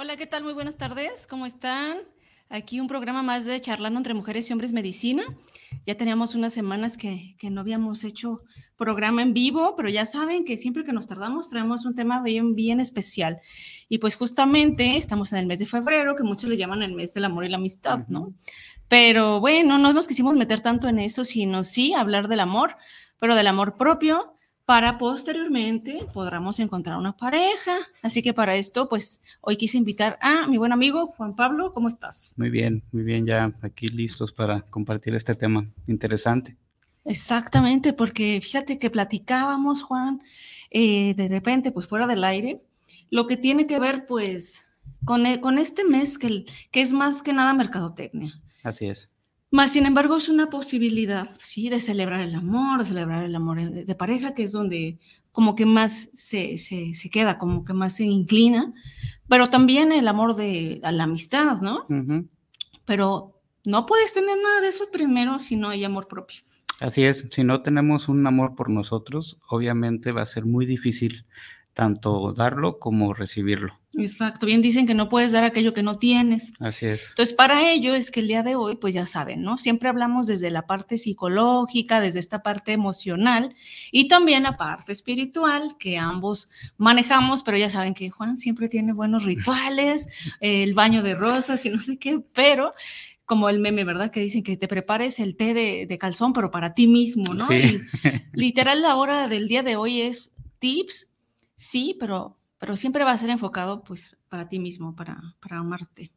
[0.00, 0.44] Hola, ¿qué tal?
[0.44, 1.26] Muy buenas tardes.
[1.26, 1.98] ¿Cómo están?
[2.50, 5.24] Aquí un programa más de Charlando entre Mujeres y Hombres Medicina.
[5.86, 8.40] Ya teníamos unas semanas que, no habíamos hecho
[8.76, 12.54] programa en vivo, pero ya saben que siempre que nos tardamos traemos un tema bien,
[12.54, 13.40] bien especial.
[13.88, 17.12] Y pues justamente estamos en el mes de febrero, que muchos le llaman el mes
[17.12, 18.32] del amor y la amistad, ¿no?
[18.86, 22.76] Pero bueno, no nos quisimos meter tanto en eso, sino sí hablar del amor,
[23.18, 24.37] pero del amor propio,
[24.68, 27.78] para posteriormente podamos encontrar una pareja.
[28.02, 31.72] Así que para esto, pues hoy quise invitar a mi buen amigo Juan Pablo.
[31.72, 32.34] ¿Cómo estás?
[32.36, 36.54] Muy bien, muy bien, ya aquí listos para compartir este tema interesante.
[37.06, 40.20] Exactamente, porque fíjate que platicábamos, Juan,
[40.70, 42.60] eh, de repente, pues fuera del aire,
[43.08, 44.68] lo que tiene que ver, pues,
[45.06, 48.38] con, e, con este mes que, que es más que nada mercadotecnia.
[48.62, 49.08] Así es.
[49.50, 51.70] Más, sin embargo, es una posibilidad, ¿sí?
[51.70, 54.98] De celebrar el amor, de celebrar el amor de, pareja, que es donde
[55.32, 58.74] como que más se, se, se, queda, como que más se inclina,
[59.28, 61.86] pero también el amor de la amistad, ¿no?
[62.84, 66.40] Pero no puedes tener nada de eso primero si no hay amor propio.
[66.80, 71.24] Así es, si no tenemos un amor por nosotros, obviamente va a ser muy difícil
[71.78, 73.78] tanto darlo como recibirlo.
[73.96, 76.52] Exacto, bien dicen que no puedes dar aquello que no tienes.
[76.58, 77.10] Así es.
[77.10, 79.56] Entonces, para ello es que el día de hoy, pues ya saben, ¿no?
[79.56, 83.54] Siempre hablamos desde la parte psicológica, desde esta parte emocional
[83.92, 88.92] y también la parte espiritual que ambos manejamos, pero ya saben que Juan siempre tiene
[88.92, 90.08] buenos rituales,
[90.40, 92.74] el baño de rosas y no sé qué, pero
[93.24, 94.10] como el meme, ¿verdad?
[94.10, 97.46] Que dicen que te prepares el té de, calzón, pero para ti mismo, ¿no?
[97.46, 97.82] Sí.
[98.32, 101.08] literal, la hora del día de hoy es tips
[101.58, 106.12] sí, pero, pero siempre va a ser enfocado pues para ti mismo, para, para amarte.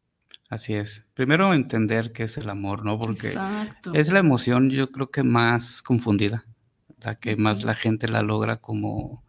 [0.50, 1.07] Así es.
[1.13, 3.00] Primero entender qué es el amor, ¿no?
[3.00, 3.34] Porque
[3.94, 6.46] es la emoción, yo creo que más confundida,
[7.00, 9.24] la que más la gente la logra como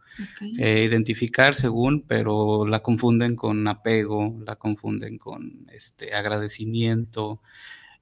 [0.59, 7.41] eh, identificar según, pero la confunden con apego, la confunden con este agradecimiento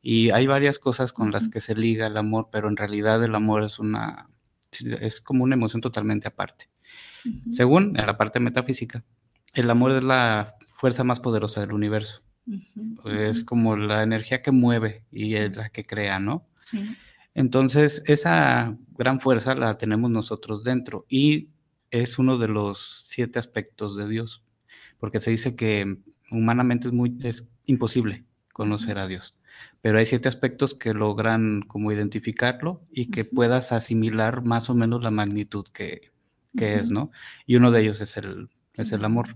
[0.02, 3.36] y hay varias cosas con las que se liga el amor, pero en realidad el
[3.36, 4.28] amor es una
[5.00, 6.71] es como una emoción totalmente aparte.
[7.52, 9.04] Según la parte metafísica,
[9.54, 12.22] el amor es la fuerza más poderosa del universo.
[13.06, 16.48] Es como la energía que mueve y es la que crea, ¿no?
[16.56, 16.96] Sí.
[17.34, 21.50] Entonces, esa gran fuerza la tenemos nosotros dentro y
[21.90, 24.44] es uno de los siete aspectos de Dios,
[25.00, 25.98] porque se dice que
[26.30, 29.38] humanamente es muy es imposible conocer a Dios,
[29.82, 35.04] pero hay siete aspectos que logran como identificarlo y que puedas asimilar más o menos
[35.04, 36.11] la magnitud que,
[36.56, 37.12] que es, ¿no?
[37.46, 39.36] Y uno de ellos es el, es el amor.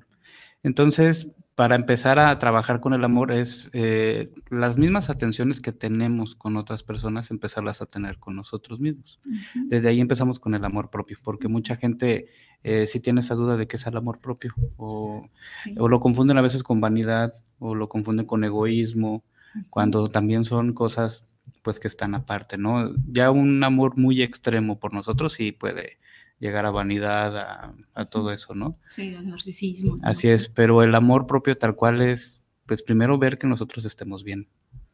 [0.64, 6.36] Entonces, para empezar a trabajar con el amor es eh, las mismas atenciones que tenemos
[6.36, 9.22] con otras personas, empezarlas a tener con nosotros mismos.
[9.54, 12.28] Desde ahí empezamos con el amor propio, porque mucha gente
[12.64, 15.30] eh, sí tiene esa duda de qué es el amor propio, o,
[15.78, 19.24] o, lo confunden a veces con vanidad, o lo confunden con egoísmo,
[19.70, 21.30] cuando también son cosas
[21.62, 22.94] pues que están aparte, ¿no?
[23.08, 26.00] Ya un amor muy extremo por nosotros sí puede
[26.46, 28.74] llegar a vanidad, a, todo eso, ¿no?
[28.88, 29.98] Sí, al narcisismo.
[30.04, 34.24] Así es, pero el amor propio tal cual es, pues primero ver que nosotros estemos
[34.24, 34.48] bien.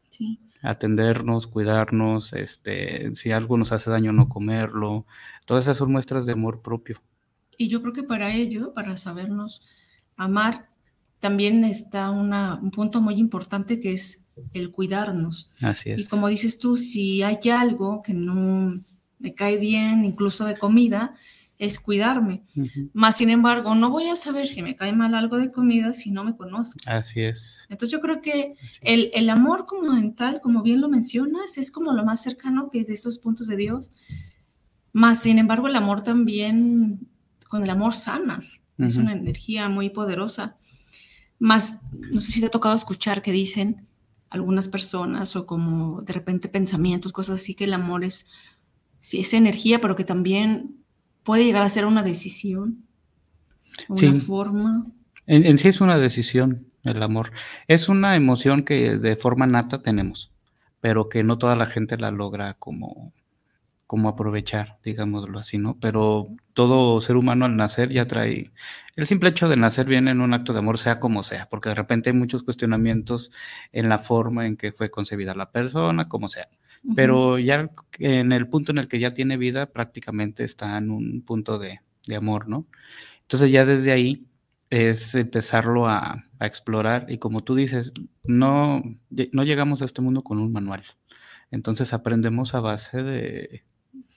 [0.08, 0.40] Sí.
[0.62, 5.06] Atendernos, cuidarnos, este, si algo nos hace daño no comerlo,
[5.46, 7.02] todas esas son muestras de amor propio.
[7.58, 9.62] Y yo creo que para ello, para sabernos
[10.16, 10.68] amar,
[11.20, 15.50] también está una, un punto muy importante que es el cuidarnos.
[15.60, 16.00] Así es.
[16.00, 18.80] Y como dices tú, si hay algo que no
[19.22, 21.14] me cae bien, incluso de comida,
[21.62, 22.42] es cuidarme.
[22.92, 26.10] Más sin embargo, no voy a saber si me cae mal algo de comida si
[26.10, 26.80] no me conozco.
[26.86, 27.66] Así es.
[27.70, 31.92] Entonces yo creo que el, el, amor como mental, como bien lo mencionas, es como
[31.92, 33.92] lo más cercano que de esos puntos de Dios.
[34.92, 37.06] Más sin embargo, el amor también,
[37.48, 38.64] con el amor sanas.
[38.78, 40.56] es una energía muy poderosa.
[41.38, 43.86] Más, no sé si te ha tocado escuchar que dicen
[44.30, 48.26] algunas personas o como de repente pensamientos, cosas así, que el amor es,
[48.98, 50.81] sí, es energía, pero que también
[51.22, 52.84] puede llegar a ser una decisión,
[53.88, 54.86] una forma.
[55.26, 57.32] En, sí es una decisión el amor.
[57.68, 60.30] Es una emoción que de forma nata tenemos,
[60.80, 63.12] pero que no toda la gente la logra como,
[63.86, 65.76] como aprovechar, digámoslo así, ¿no?
[65.80, 68.50] Pero todo ser humano al nacer ya trae,
[68.96, 71.68] el simple hecho de nacer viene en un acto de amor, sea como sea, porque
[71.68, 73.30] de repente hay muchos cuestionamientos
[73.70, 76.48] en la forma en que fue concebida la persona, como sea.
[76.96, 81.22] Pero ya en el punto en el que ya tiene vida, prácticamente está en un
[81.22, 82.66] punto de, de amor, ¿no?
[83.22, 84.26] Entonces ya desde ahí
[84.72, 87.92] es empezarlo a, explorar y como tú dices,
[88.24, 88.82] no,
[89.30, 90.82] no llegamos a este mundo con un manual.
[91.52, 93.62] Entonces aprendemos a base de,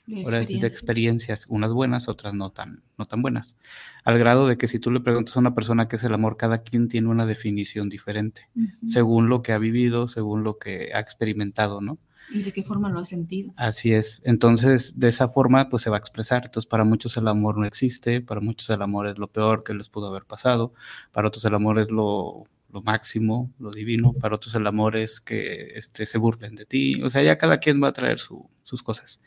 [0.08, 1.46] experiencias.
[1.50, 3.56] unas buenas, otras no tan, no tan buenas.
[4.04, 6.36] Al grado de que si tú le preguntas a una persona qué es el amor,
[6.36, 8.50] cada quien tiene una definición diferente,
[8.88, 12.00] según lo que ha vivido, según lo que ha experimentado, ¿no?
[12.34, 13.54] ¿De qué forma lo ha sentido?
[13.56, 14.22] Así es.
[14.26, 16.44] Entonces, de esa forma, pues se va a expresar.
[16.46, 19.74] Entonces, para muchos el amor no existe, para muchos el amor es lo peor que
[19.74, 20.74] les pudo haber pasado,
[21.12, 22.46] para otros el amor es lo,
[22.84, 27.02] máximo, lo divino, para otros el amor es que este, se burlen de ti.
[27.04, 29.22] O sea, ya cada quien va a traer sus cosas.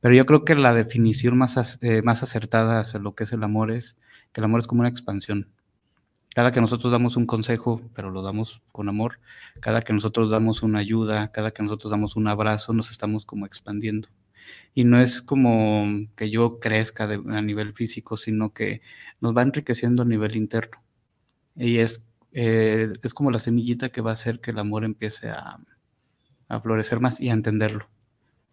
[0.00, 3.42] Pero yo creo que la definición más, eh, más acertada hacia lo que es el
[3.42, 3.96] amor es
[4.32, 5.48] que el amor es como una expansión.
[6.34, 9.20] Cada que nosotros damos un consejo, pero lo damos con amor,
[9.60, 13.46] cada que nosotros damos una ayuda, cada que nosotros damos un abrazo, nos estamos como
[13.46, 14.08] expandiendo.
[14.74, 15.86] Y no es como
[16.16, 18.82] que yo crezca a nivel físico, sino que
[19.20, 20.82] nos va enriqueciendo a nivel interno.
[21.54, 25.30] Y es, eh, es como la semillita que va a hacer que el amor empiece
[25.30, 25.60] a,
[26.62, 27.88] florecer más y a entenderlo.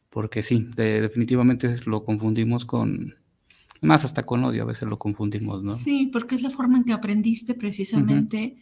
[0.09, 3.15] Porque sí, definitivamente lo confundimos con,
[3.81, 5.73] más hasta con odio, a veces lo confundimos, ¿no?
[5.73, 8.55] Sí, porque es la forma en que aprendiste precisamente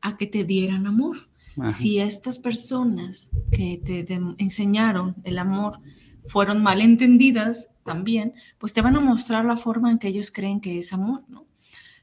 [0.00, 1.28] a que te dieran amor.
[1.70, 5.80] Si estas personas que te enseñaron el amor
[6.26, 10.60] fueron mal entendidas también, pues te van a mostrar la forma en que ellos creen
[10.60, 11.46] que es amor, ¿no?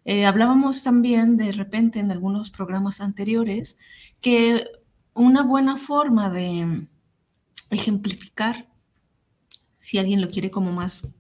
[0.06, 3.78] Eh, hablábamos también de repente en algunos programas anteriores
[4.22, 4.66] que
[5.14, 6.88] una buena forma de
[7.70, 8.68] ejemplificar,
[9.76, 11.14] si alguien lo quiere como más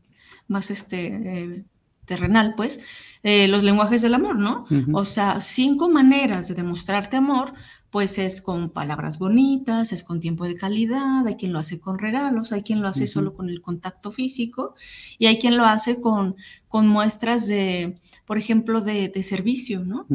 [0.47, 1.65] más este, eh,
[2.05, 2.81] terrenal, pues,
[3.23, 4.65] eh, los lenguajes del amor, ¿no?
[4.93, 7.53] O sea, cinco maneras de demostrarte amor,
[7.89, 11.99] pues es con palabras bonitas, es con tiempo de calidad, hay quien lo hace con
[11.99, 14.73] regalos, hay quien lo hace solo con el contacto físico
[15.19, 16.35] y hay quien lo hace con,
[16.67, 17.93] con muestras de,
[18.25, 20.07] por ejemplo, de, servicio, ¿no?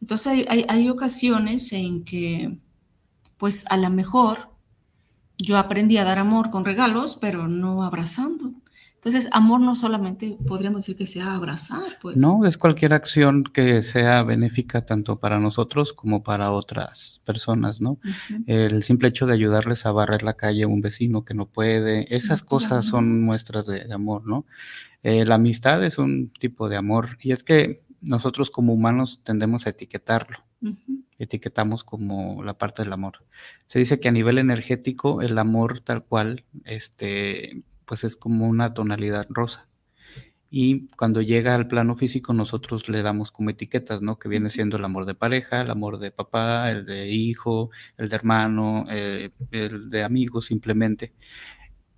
[0.00, 2.58] Entonces hay, hay, ocasiones en que,
[3.38, 4.50] pues a lo mejor
[5.38, 8.52] yo aprendí a dar amor con regalos, pero no abrazando.
[9.04, 12.16] Entonces, amor no solamente podríamos decir que sea abrazar, pues.
[12.16, 17.98] No, es cualquier acción que sea benéfica tanto para nosotros como para otras personas, ¿no?
[18.46, 22.14] El simple hecho de ayudarles a barrer la calle a un vecino que no puede,
[22.14, 24.46] esas cosas son muestras de, amor, ¿no?
[25.02, 29.66] Eh, la amistad es un tipo de amor y es que nosotros como humanos tendemos
[29.66, 30.38] a etiquetarlo.
[31.18, 33.24] Etiquetamos como la parte del amor.
[33.66, 38.72] Se dice que a nivel energético el amor tal cual, este, pues es como una
[38.72, 39.68] tonalidad rosa.
[40.48, 44.18] Y cuando llega al plano físico, nosotros le damos como etiquetas, ¿no?
[44.18, 47.68] Que viene siendo el amor de pareja, el amor de papá, el de hijo,
[47.98, 51.12] el de hermano, eh, el de amigo, simplemente.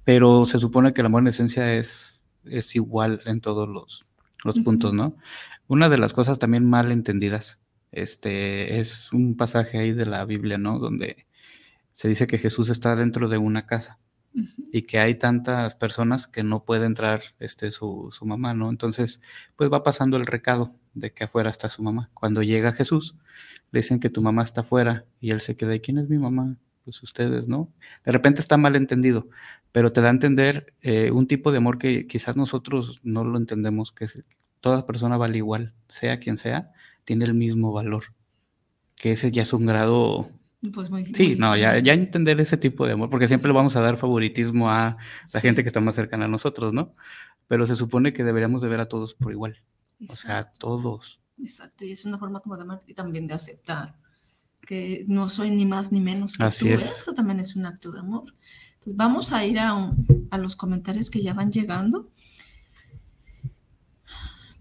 [0.03, 4.05] Pero se supone que el amor en esencia es, es igual en todos los,
[4.45, 5.17] los puntos, ¿no?
[5.69, 7.61] Una de las cosas también mal entendidas,
[7.93, 10.81] este, es un pasaje ahí de la Biblia, ¿no?
[10.81, 11.29] Donde
[11.93, 14.01] se dice que Jesús está dentro de una casa
[14.73, 18.71] y que hay tantas personas que no puede entrar este, su, su, mamá, ¿no?
[18.71, 19.21] Entonces,
[19.57, 22.11] pues va pasando el recado de que afuera está su mamá.
[22.15, 23.17] Cuando llega Jesús,
[23.71, 26.19] le dicen que tu mamá está afuera y él se queda, ¿y quién es mi
[26.19, 26.57] mamá?
[26.85, 27.73] Pues ustedes, ¿no?
[28.05, 29.29] De repente está mal entendido,
[29.73, 33.39] pero te da a entender eh, un tipo de amor que quizás nosotros no lo
[33.39, 34.07] entendemos, que
[34.61, 36.73] toda persona vale igual, sea quien sea,
[37.05, 38.15] tiene el mismo valor,
[38.97, 40.31] que ese ya es un grado
[40.73, 43.81] pues sí, no, ya, ya entender ese tipo de amor, porque siempre le vamos a
[43.81, 44.97] dar favoritismo a
[45.33, 46.95] la gente que está más cercana a nosotros, ¿no?
[47.49, 49.61] Pero se supone que deberíamos de ver a todos por igual.
[50.09, 51.21] O sea, a todos.
[51.39, 53.97] Exacto, y es una forma como de amar y también de aceptar
[54.65, 56.75] que no soy ni más ni menos que Así tú.
[56.75, 57.01] Es.
[57.01, 58.25] Eso también es un acto de amor.
[58.75, 59.93] Entonces, vamos a ir a,
[60.31, 62.09] a los comentarios que ya van llegando.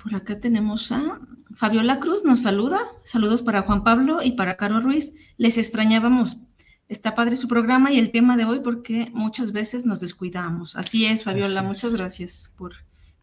[0.03, 1.21] Por acá tenemos a
[1.55, 2.77] Fabiola Cruz, nos saluda.
[3.05, 5.13] Saludos para Juan Pablo y para Caro Ruiz.
[5.37, 6.41] Les extrañábamos.
[6.89, 10.75] Está padre su programa y el tema de hoy porque muchas veces nos descuidamos.
[10.75, 12.73] Así es, Fabiola, muchas gracias por,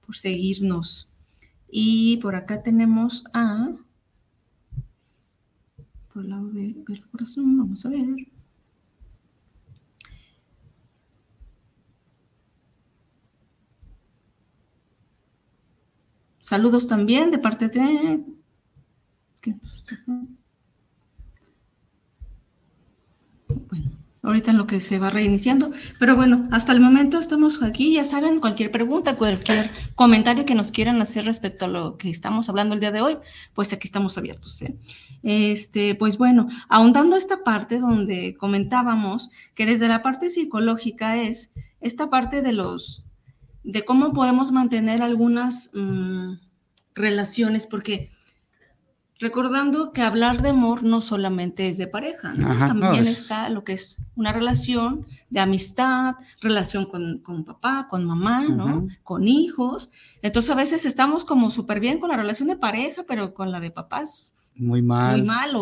[0.07, 1.13] por seguirnos.
[1.71, 3.69] Y por acá tenemos a...
[6.13, 6.83] Por el lado de
[7.13, 8.09] Corazón, vamos a ver.
[16.51, 18.25] Saludos también de parte de...
[23.47, 23.93] Bueno,
[24.25, 28.41] ahorita lo que se va reiniciando, pero bueno, hasta el momento estamos aquí, ya saben,
[28.41, 32.81] cualquier pregunta, cualquier comentario que nos quieran hacer respecto a lo que estamos hablando el
[32.81, 33.17] día de hoy,
[33.55, 34.61] pues aquí estamos abiertos.
[34.63, 34.75] ¿eh?
[35.23, 42.11] Este, pues bueno, ahondando esta parte donde comentábamos que desde la parte psicológica es esta
[42.11, 43.05] parte de los
[43.63, 46.35] de cómo podemos mantener algunas mm,
[46.95, 48.11] relaciones, porque
[49.21, 52.33] recordando que hablar de amor no solamente es de pareja,
[52.67, 58.89] también está lo que es una relación de amistad, relación con, papá, con mamá, ¿no?
[59.03, 59.91] con hijos.
[60.23, 63.61] Entonces a veces estamos como súper bien con la relación de pareja, pero con la
[63.61, 65.53] de papás muy mal, muy mal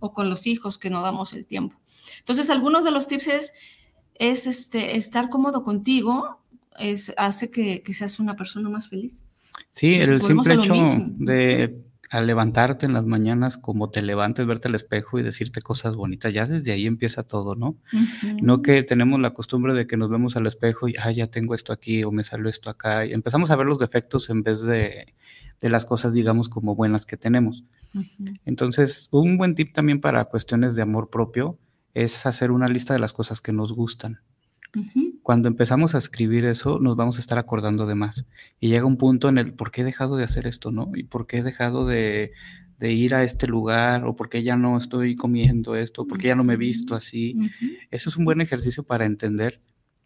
[0.00, 1.76] o, con los hijos que no damos el tiempo.
[2.18, 3.52] Entonces algunos de los tips es,
[4.14, 6.40] es este, estar cómodo contigo,
[6.78, 9.22] es, hace que, seas una persona más feliz.
[9.70, 10.74] Sí, el simple hecho
[11.16, 15.94] de al levantarte en las mañanas, como te levantes, verte al espejo y decirte cosas
[15.94, 17.76] bonitas, ya desde ahí empieza todo, ¿no?
[18.42, 21.54] No que tenemos la costumbre de que nos vemos al espejo y, ah, ya tengo
[21.54, 24.62] esto aquí o me salió esto acá, y empezamos a ver los defectos en vez
[24.62, 25.12] de,
[25.60, 27.64] de las cosas, digamos, como buenas que tenemos.
[28.44, 31.58] Entonces, un buen tip también para cuestiones de amor propio
[31.94, 34.20] es hacer una lista de las cosas que nos gustan.
[35.28, 38.24] Cuando empezamos a escribir eso, nos vamos a estar acordando de más.
[38.60, 40.90] Y llega un punto en el por qué he dejado de hacer esto, ¿no?
[40.94, 42.32] Y por qué he dejado de,
[42.80, 46.28] ir a este lugar, o por qué ya no estoy comiendo esto, o por qué
[46.28, 47.36] ya no me he visto así.
[47.90, 49.60] Eso es un buen ejercicio para entender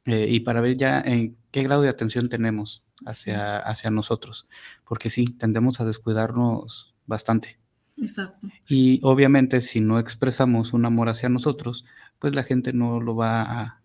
[0.07, 4.49] eh, y para ver ya en qué grado de atención tenemos hacia, hacia nosotros.
[4.85, 7.61] Porque sí, tendemos a descuidarnos bastante.
[7.97, 8.49] Exacto.
[8.69, 11.85] Y obviamente si no expresamos un amor hacia nosotros,
[12.19, 13.82] pues la gente no lo va a,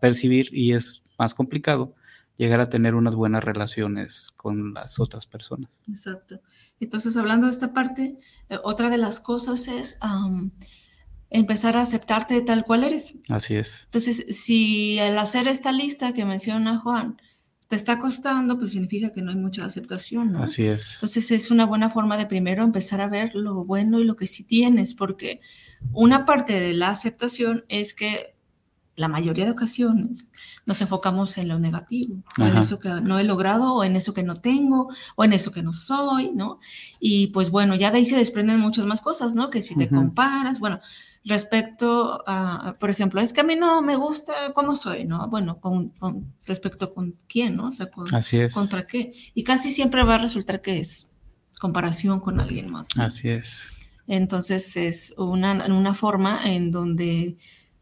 [0.00, 1.94] percibir y es más complicado
[2.36, 5.70] llegar a tener unas buenas relaciones con las otras personas.
[5.88, 6.40] Exacto.
[6.80, 8.18] Entonces, hablando de esta parte,
[8.50, 9.98] eh, otra de las cosas es
[11.30, 13.18] empezar a aceptarte tal cual eres.
[13.28, 13.82] Así es.
[13.84, 17.16] Entonces, si al hacer esta lista que menciona Juan,
[17.68, 20.42] te está costando, pues significa que no hay mucha aceptación, ¿no?
[20.42, 20.94] Así es.
[20.94, 24.28] Entonces es una buena forma de primero empezar a ver lo bueno y lo que
[24.28, 25.40] sí tienes, porque
[25.92, 28.35] una parte de la aceptación es que
[28.96, 30.26] la mayoría de ocasiones
[30.64, 34.22] nos enfocamos en lo negativo, en eso que no he logrado, o en eso que
[34.22, 36.58] no tengo, o en eso que no soy, ¿no?
[36.98, 39.50] Y pues bueno, ya de ahí se desprenden muchas más cosas, ¿no?
[39.50, 40.80] Que si te comparas, bueno,
[41.26, 45.28] respecto a, por ejemplo, es que a mí no me gusta cómo soy, ¿no?
[45.28, 45.92] Bueno, con,
[46.46, 47.68] respecto con quién, ¿no?
[47.68, 48.54] O sea, Así es.
[48.54, 49.12] contra qué.
[49.34, 51.08] Y casi siempre va a resultar que es
[51.60, 52.88] comparación con alguien más.
[52.96, 53.88] Así es.
[54.06, 57.36] Entonces es una, una forma en donde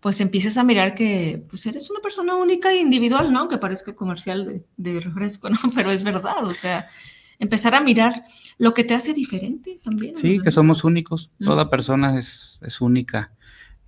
[0.05, 3.49] pues empieces a mirar que pues eres una persona única e individual, ¿no?
[3.49, 5.57] Que parezca comercial de, de refresco, ¿no?
[5.75, 6.89] Pero es verdad, o sea,
[7.39, 8.23] empezar a mirar
[8.59, 10.15] lo que te hace diferente también.
[10.19, 13.33] Sí, que somos únicos, toda persona es, es única.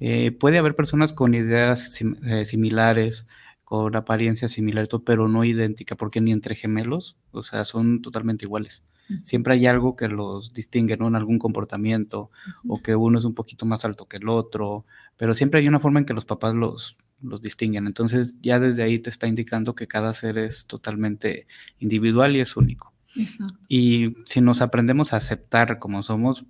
[0.01, 3.27] Eh, puede haber personas con ideas eh, similares,
[3.63, 8.85] con apariencia similar, pero no idéntica, porque ni entre gemelos, o sea, son totalmente iguales.
[9.23, 11.07] Siempre hay algo que los distingue, ¿no?
[11.07, 12.31] En algún comportamiento,
[12.67, 14.85] o que uno es un poquito más alto que el otro,
[15.17, 17.87] pero siempre hay una forma en que los papás los, los distinguen.
[17.87, 21.47] Entonces, ya desde ahí te está indicando que cada ser es totalmente
[21.79, 22.93] individual y es único.
[23.69, 26.45] Y si nos aprendemos a aceptar como somos,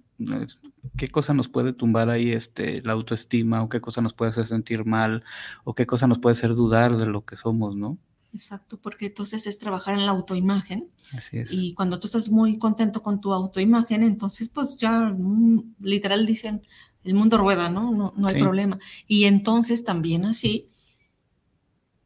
[0.96, 4.46] ¿qué cosa nos puede tumbar ahí este, la autoestima o qué cosa nos puede hacer
[4.46, 5.22] sentir mal
[5.64, 7.98] o qué cosa nos puede hacer dudar de lo que somos, ¿no?
[8.32, 10.88] Exacto, porque entonces es trabajar en la autoimagen.
[11.14, 11.52] Así es.
[11.52, 16.62] Y cuando tú estás muy contento con tu autoimagen, entonces pues ya mm, literal dicen,
[17.06, 17.92] el mundo rueda, ¿no?
[17.92, 18.78] No, no hay problema.
[19.06, 20.68] Y entonces también así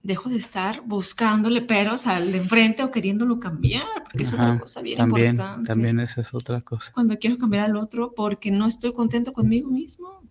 [0.02, 4.80] dejo de estar buscándole peros al de enfrente o queriéndolo cambiar, porque es otra cosa
[4.80, 5.68] bien también, importante.
[5.72, 6.92] También esa es otra cosa.
[6.92, 10.22] Cuando quiero cambiar al otro porque no estoy contento conmigo mismo.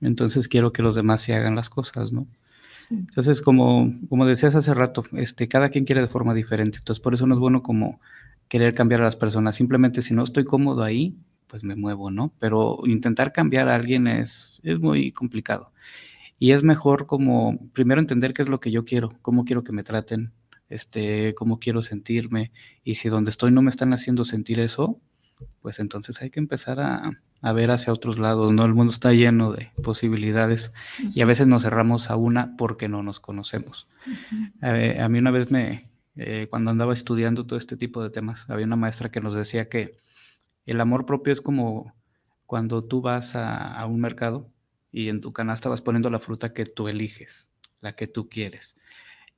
[0.00, 2.26] Entonces quiero que los demás se hagan las cosas, ¿no?
[2.76, 2.96] Sí.
[2.96, 6.78] Entonces, como, como decías hace rato, este, cada quien quiere de forma diferente.
[6.78, 8.00] Entonces, por eso no es bueno como
[8.48, 9.56] querer cambiar a las personas.
[9.56, 11.16] Simplemente si no estoy cómodo ahí,
[11.54, 12.34] pues me muevo, ¿no?
[12.40, 15.70] Pero intentar cambiar a alguien es, es muy complicado.
[16.36, 19.70] Y es mejor como primero entender qué es lo que yo quiero, cómo quiero que
[19.70, 20.32] me traten,
[20.68, 22.50] este, cómo quiero sentirme.
[22.82, 25.00] Y si donde estoy no me están haciendo sentir eso,
[25.62, 28.64] pues entonces hay que empezar a, ver hacia otros lados, ¿no?
[28.64, 30.74] El mundo está lleno de posibilidades
[31.14, 33.86] y a veces nos cerramos a una porque no nos conocemos.
[34.60, 38.50] a mí una vez me, eh, cuando andaba estudiando todo este tipo de temas.
[38.50, 40.02] Había una maestra que nos decía que
[40.66, 41.92] el amor propio es como
[42.46, 44.50] cuando tú vas a, un mercado
[44.92, 48.76] y en tu canasta vas poniendo la fruta que tú eliges, la que tú quieres.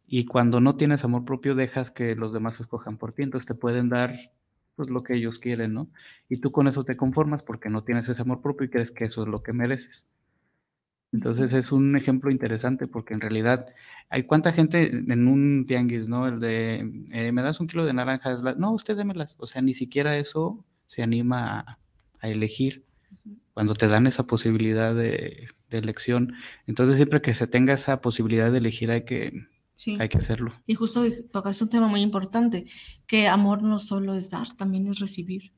[0.07, 3.55] Y cuando no tienes amor propio, dejas que los demás escojan por ti, entonces te
[3.55, 4.33] pueden dar
[4.77, 5.89] pues lo que ellos quieren, ¿no?
[6.29, 9.05] Y tú con eso te conformas porque no tienes ese amor propio y crees que
[9.05, 10.07] eso es lo que mereces.
[11.13, 13.67] Entonces es un ejemplo interesante porque en realidad
[14.11, 16.29] hay cuánta gente en un tianguis, ¿no?
[16.29, 18.43] El de, eh, ¿me das un kilo de naranjas?
[18.59, 19.37] No, usted démelas.
[19.39, 21.79] O sea, ni siquiera eso se anima
[22.21, 22.85] a, elegir
[23.55, 26.35] cuando te dan esa posibilidad de, elección.
[26.67, 29.47] Entonces siempre que se tenga esa posibilidad de elegir hay que,
[29.99, 30.53] hay que hacerlo.
[30.67, 32.67] Y justo tocas un tema muy importante,
[33.07, 35.53] que amor no solo es dar, también es recibir.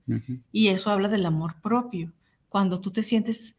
[0.50, 2.12] Y eso habla del amor propio.
[2.48, 3.54] Cuando tú te sientes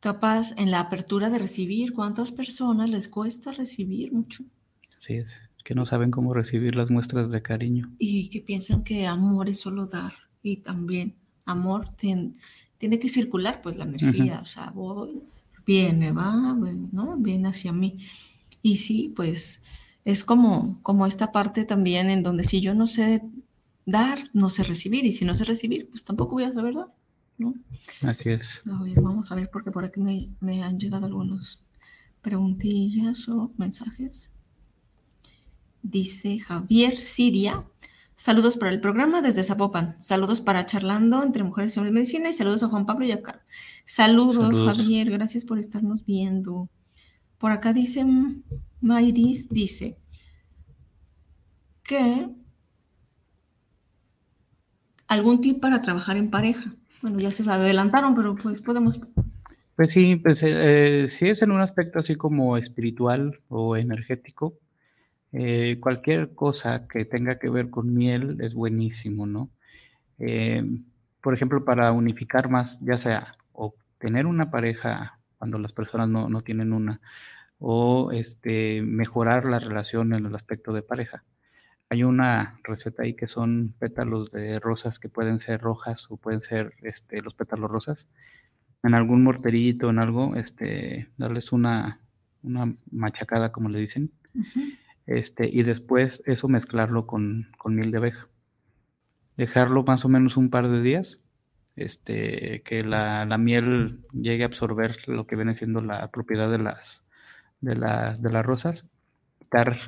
[0.00, 1.92] capaz en la apertura de recibir.
[1.92, 4.44] ¿Cuántas personas les cuesta recibir mucho?
[4.98, 7.94] Sí, es que no saben cómo recibir las muestras de cariño.
[7.98, 10.12] Y que piensan que amor es solo dar.
[10.42, 12.32] Y también amor tiene,
[12.78, 15.22] que circular, pues la energía, o sea, voy,
[15.66, 16.56] viene, va,
[16.92, 17.16] ¿no?
[17.16, 17.98] Viene hacia mí.
[18.62, 19.62] Y sí, pues
[20.04, 23.22] es como, como esta parte también en donde si yo no sé
[23.86, 25.04] dar, no sé recibir.
[25.04, 26.88] Y si no sé recibir, pues tampoco voy a saber dar.
[28.02, 28.62] Así es.
[28.70, 30.00] A ver, vamos a ver, porque por aquí
[30.40, 31.62] me, han llegado algunos
[32.22, 34.30] preguntillas o mensajes.
[35.82, 37.64] Dice Javier Siria.
[38.20, 39.98] Saludos para el programa desde Zapopan.
[39.98, 43.12] Saludos para Charlando entre Mujeres y Hombres de Medicina y saludos a Juan Pablo y
[43.12, 43.42] a Carlos.
[43.86, 45.10] Saludos, Javier.
[45.10, 46.68] Gracias por estarnos viendo.
[47.38, 48.04] Por acá dice
[48.82, 49.96] Mayris, dice
[51.82, 52.28] que
[55.08, 56.74] algún tip para trabajar en pareja.
[57.00, 59.00] Bueno, ya se adelantaron, pero pues podemos.
[59.76, 64.58] Pues sí, pues eh, si es en un aspecto así como espiritual o energético,
[65.32, 69.50] eh, cualquier cosa que tenga que ver con miel es buenísimo, ¿no?
[70.18, 70.64] Eh,
[71.22, 76.28] por ejemplo, para unificar más, ya sea o tener una pareja cuando las personas no,
[76.28, 77.00] no tienen una,
[77.58, 81.24] o este, mejorar la relación en el aspecto de pareja.
[81.90, 86.40] Hay una receta ahí que son pétalos de rosas que pueden ser rojas o pueden
[86.40, 88.08] ser este, los pétalos rosas.
[88.82, 92.00] En algún morterito, en algo, este, darles una,
[92.42, 94.10] una machacada, como le dicen.
[95.10, 98.28] Este, y después eso mezclarlo con, con, miel de abeja.
[99.36, 101.22] Dejarlo más o menos un par de días.
[101.76, 106.58] Este, que la, la miel llegue a absorber lo que viene siendo la propiedad de
[106.58, 107.06] las,
[107.60, 108.90] de, las, de las rosas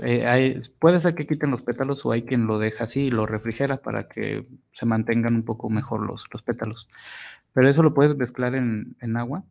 [0.02, 3.26] eh, puede ser que quiten los pétalos o hay quien lo deja así y lo
[3.26, 6.88] refrigera para que se mantengan un poco mejor los, los pétalos.
[7.52, 9.44] Pero eso lo puedes mezclar en, agua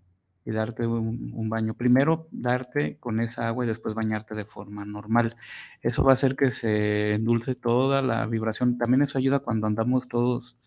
[0.45, 1.73] y darte un, baño.
[1.75, 5.35] Primero darte con esa agua y después bañarte de forma normal.
[5.81, 8.77] Eso va a hacer que se endulce toda la vibración.
[8.77, 10.57] También eso ayuda cuando andamos todos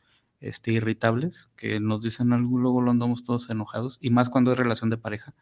[0.41, 4.59] este, irritables, que nos dicen algo, luego lo andamos todos enojados, y más cuando es
[4.59, 5.35] relación de pareja.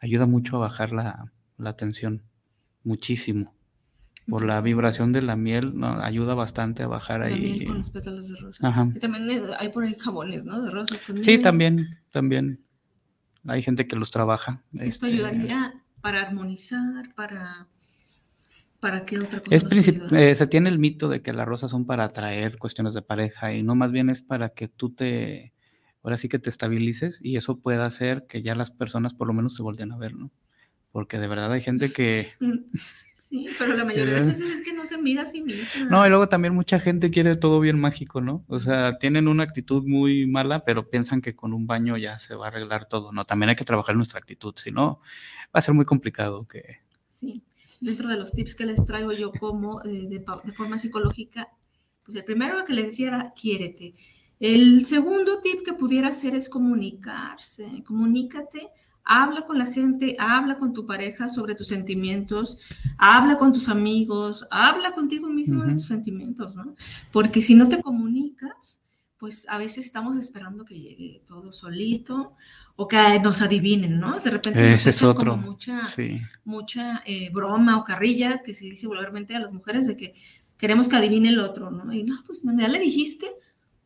[0.00, 2.22] Ayuda mucho a bajar la, la tensión
[2.84, 3.54] muchísimo.
[4.28, 5.72] Por la vibración de la miel,
[6.02, 7.40] ayuda bastante a bajar ahí.
[7.40, 8.90] Miel con los pétalos de rosa.
[8.94, 10.60] Y también hay por ahí jabones, ¿no?
[10.60, 12.60] De rosas con Sí, también, también.
[13.46, 14.62] Hay gente que los trabaja.
[14.74, 17.68] Esto este, ayudaría para armonizar, para...
[18.80, 19.56] ¿Para qué otra cosa?
[19.56, 19.64] Es
[20.12, 23.52] eh, se tiene el mito de que las rosas son para atraer cuestiones de pareja
[23.52, 25.52] y no más bien es para que tú te,
[26.04, 29.34] ahora sí que te estabilices y eso pueda hacer que ya las personas por lo
[29.34, 30.30] menos te volteen a ver, ¿no?
[30.92, 32.32] Porque de verdad hay gente que...
[33.28, 35.84] Sí, pero la mayoría de veces es que no se mira a sí misma.
[35.90, 38.42] No, y luego también mucha gente quiere todo bien mágico, ¿no?
[38.48, 42.34] O sea, tienen una actitud muy mala, pero piensan que con un baño ya se
[42.34, 43.26] va a arreglar todo, ¿no?
[43.26, 45.02] También hay que trabajar nuestra actitud, si no,
[45.54, 46.78] va a ser muy complicado que...
[47.06, 47.42] Sí,
[47.82, 51.48] dentro de los tips que les traigo yo como eh, de, de, forma psicológica,
[52.06, 53.92] pues el primero que les decía era, quiérete.
[54.40, 58.70] El segundo tip que pudiera hacer es comunicarse, comunícate
[59.10, 62.58] Habla con la gente, habla con tu pareja sobre tus sentimientos,
[62.98, 66.76] habla con tus amigos, habla contigo mismo de tus sentimientos, ¿no?
[67.10, 68.82] Porque si no te comunicas,
[69.16, 72.36] pues a veces estamos esperando que llegue todo solito
[72.76, 74.20] o que nos adivinen, ¿no?
[74.20, 75.32] De repente Ese es otro.
[75.32, 75.82] Como mucha,
[76.44, 80.14] mucha eh, broma o carrilla que se dice vulgarmente a las mujeres de que
[80.56, 81.92] queremos que adivine el otro, ¿no?
[81.92, 83.26] Y no, pues ya le dijiste,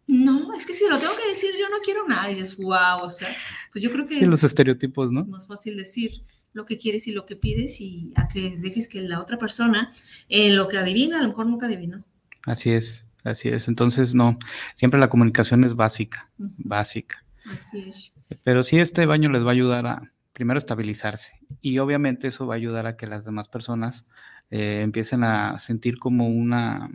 [0.06, 2.30] no, es que si lo tengo que decir, yo no quiero nada.
[2.30, 3.28] Y dices, wow, o sea,
[3.72, 4.18] pues yo creo que.
[4.18, 5.20] Sí, los estereotipos, ¿no?
[5.20, 8.88] Es más fácil decir lo que quieres y lo que pides y a que dejes
[8.88, 9.90] que la otra persona,
[10.28, 12.04] en lo que adivina, a lo mejor nunca adivina.
[12.44, 13.68] Así es, así es.
[13.68, 14.38] Entonces, no,
[14.74, 17.24] siempre la comunicación es básica, básica.
[17.46, 18.12] Así es.
[18.44, 21.32] Pero sí, este baño les va a ayudar a, primero, estabilizarse.
[21.60, 24.06] Y obviamente eso va a ayudar a que las demás personas
[24.50, 26.90] eh, empiecen a sentir como una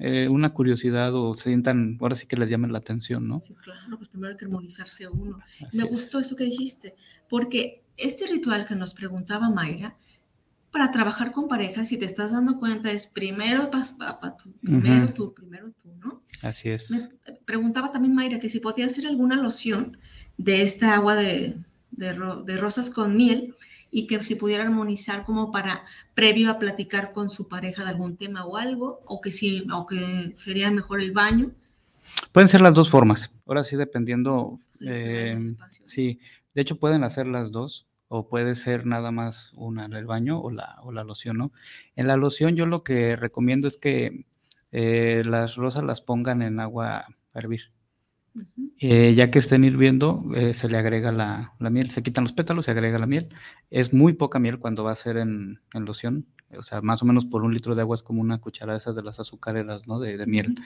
[0.00, 3.40] eh, una curiosidad o sientan, ahora sí que les llamen la atención, ¿no?
[3.40, 5.40] Sí, claro, pues primero hay que armonizarse uno.
[5.72, 6.94] Me gustó eso que dijiste,
[7.28, 9.96] porque este ritual que nos preguntaba Mayra,
[10.70, 13.82] para trabajar con parejas, si te estás dando cuenta, es primero, pa,
[14.36, 16.22] tu, primero tú, primero tú, ¿no?
[16.42, 16.90] Así es.
[16.90, 17.08] Me
[17.44, 19.98] preguntaba también Mayra que si podía hacer alguna loción
[20.36, 21.56] de esta agua de,
[21.90, 23.54] de rosas con miel
[23.90, 28.16] y que si pudiera armonizar como para previo a platicar con su pareja de algún
[28.16, 31.50] tema o algo, o que sí, o que sería mejor el baño.
[32.32, 33.32] Pueden ser las dos formas.
[33.46, 34.58] Ahora sí, dependiendo.
[34.70, 36.20] Sí, eh, sí,
[36.54, 40.50] de hecho pueden hacer las dos o puede ser nada más una el baño o
[40.50, 41.52] la, o la loción, ¿no?
[41.94, 44.24] En la loción yo lo que recomiendo es que
[44.72, 47.70] eh, las rosas las pongan en agua a hervir.
[48.80, 52.66] Eh, ya que estén hirviendo, eh, se le agrega la, miel, se quitan los pétalos,
[52.66, 53.28] se agrega la miel.
[53.70, 57.26] Es muy poca miel cuando va a ser en, loción, o sea, más o menos
[57.26, 59.98] por un litro de agua es como una cucharada esa de las azucareras, ¿no?
[59.98, 60.56] De, miel.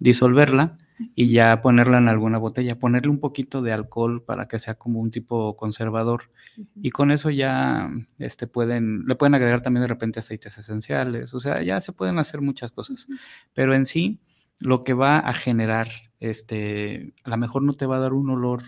[0.00, 0.76] Disolverla
[1.14, 5.00] y ya ponerla en alguna botella, ponerle un poquito de alcohol para que sea como
[5.00, 6.30] un tipo conservador.
[6.76, 11.40] Y con eso ya este, pueden, le pueden agregar también de repente aceites esenciales, o
[11.40, 13.06] sea, ya se pueden hacer muchas cosas.
[13.54, 14.20] Pero en sí,
[14.58, 15.88] lo que va a generar
[16.30, 18.62] este, a lo mejor no te va a dar un olor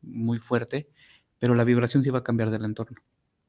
[0.00, 0.88] muy fuerte,
[1.38, 2.98] pero la vibración sí va a cambiar del entorno,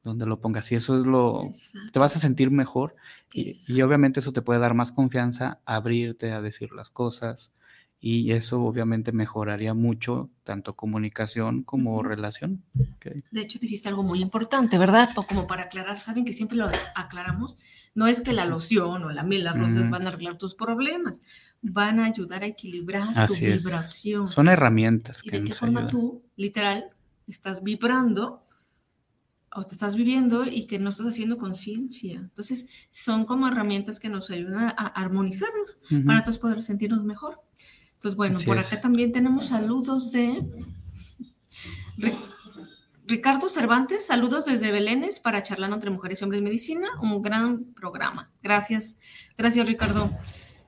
[0.02, 0.72] donde lo pongas.
[0.72, 1.48] Y eso es lo,
[1.92, 2.96] te vas a sentir mejor
[3.32, 7.52] y, y, obviamente eso te puede dar más confianza, abrirte a decir las cosas,
[8.04, 12.64] y eso obviamente mejoraría mucho tanto comunicación como relación.
[13.30, 15.10] De hecho, dijiste algo muy importante, ¿verdad?
[15.14, 17.56] Como para aclarar, saben que siempre lo aclaramos,
[17.94, 21.22] no es que la loción o la miel, las rosas van a arreglar tus problemas,
[21.62, 24.28] van a ayudar a equilibrar tu vibración.
[24.28, 25.22] Son herramientas.
[25.24, 26.86] y de qué forma tú, literal,
[27.28, 28.44] estás vibrando
[29.54, 32.18] o te estás viviendo y que no estás haciendo conciencia.
[32.18, 37.40] Entonces, son como herramientas que nos ayudan a armonizarnos para todos poder sentirnos mejor.
[38.02, 40.42] Pues bueno, por acá también tenemos saludos de
[43.06, 48.32] Ricardo Cervantes, saludos desde Belénes para charlar entre mujeres y hombres medicina, un gran programa.
[48.42, 48.98] Gracias,
[49.38, 50.10] gracias Ricardo.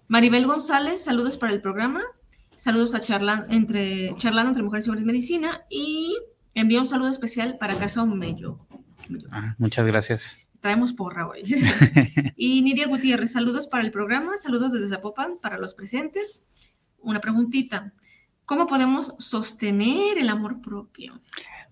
[0.07, 2.03] Maribel González, saludos para el programa,
[2.55, 6.17] saludos a charlan, entre, charlando entre mujeres y hombres medicina y
[6.55, 8.61] envío un saludo especial para Casa Omello.
[9.33, 10.53] Ah, muchas gracias.
[10.61, 11.43] Traemos porra hoy.
[12.37, 16.45] y Nidia Gutiérrez, saludos para el programa, saludos desde Zapopan para los presentes
[17.05, 17.93] una preguntita.
[18.45, 21.21] ¿Cómo podemos sostener el amor propio?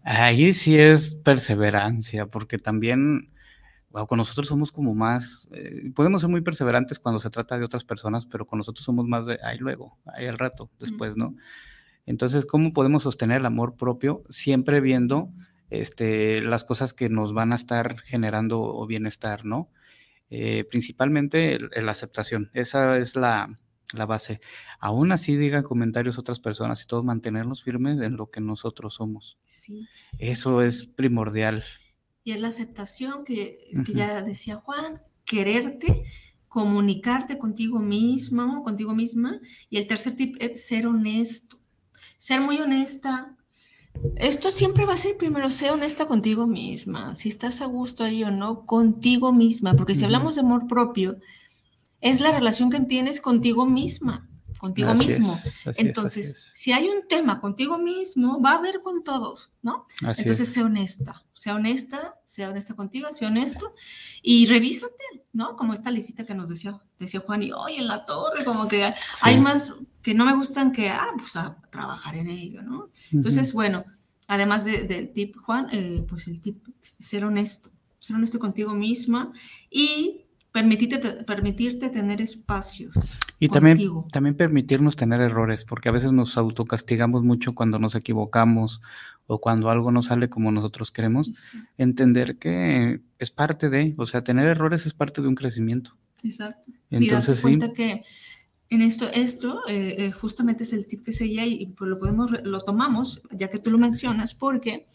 [0.04, 3.32] Ahí sí es perseverancia, porque también
[4.08, 7.84] con nosotros somos como más, eh, podemos ser muy perseverantes cuando se trata de otras
[7.84, 11.36] personas, pero con nosotros somos más de ahí luego, ahí al rato, después, ¿no?
[12.06, 15.30] Entonces, ¿cómo podemos sostener el amor propio siempre viendo
[15.68, 19.68] este, las cosas que nos van a estar generando bienestar, ¿no?
[20.30, 23.54] Eh, principalmente la aceptación, esa es la,
[23.94, 24.40] la base.
[24.78, 29.38] Aún así digan comentarios otras personas y todos mantenernos firmes en lo que nosotros somos.
[29.44, 29.88] Sí.
[30.18, 31.64] Eso es primordial.
[32.24, 36.04] Y es la aceptación que, ya decía Juan, quererte,
[36.48, 39.40] comunicarte contigo mismo, contigo misma.
[39.68, 41.58] Y el tercer tip es ser honesto,
[42.16, 43.36] ser muy honesta.
[44.16, 48.24] Esto siempre va a ser primero, ser honesta contigo misma, si estás a gusto ahí
[48.24, 51.18] o no, contigo misma, porque si hablamos de amor propio,
[52.02, 55.38] es la relación que tienes contigo misma, contigo mismo.
[55.76, 59.86] Entonces, si hay un tema contigo mismo, va a haber con todos, ¿no?
[60.00, 63.74] Entonces, sé honesta, sea honesta, sea honesta contigo, sea honesto
[64.20, 65.56] y revísate, ¿no?
[65.56, 68.92] Como esta licita que nos decía, decía Juan, y hoy en la torre, como que
[69.22, 72.90] hay más que no me gustan que, ah, pues a trabajar en ello, ¿no?
[73.12, 73.84] Entonces, bueno,
[74.26, 79.32] además del tip, Juan, eh, pues el tip, ser honesto, ser honesto contigo misma
[79.70, 80.21] y
[80.52, 83.18] permitirte, permitirte tener espacios.
[83.40, 83.78] Y también,
[84.12, 88.80] también permitirnos tener errores, porque a veces nos autocastigamos mucho cuando nos equivocamos
[89.26, 91.52] o cuando algo no sale como nosotros queremos.
[91.78, 95.96] Entender que es parte de, o sea, tener errores es parte de un crecimiento.
[96.22, 96.70] Exacto.
[96.90, 98.04] Entonces, y cuenta que
[98.68, 102.30] en esto, esto eh, eh, justamente es el tip que seguía y, pues lo podemos,
[102.44, 104.86] lo tomamos, ya que tú lo mencionas, porque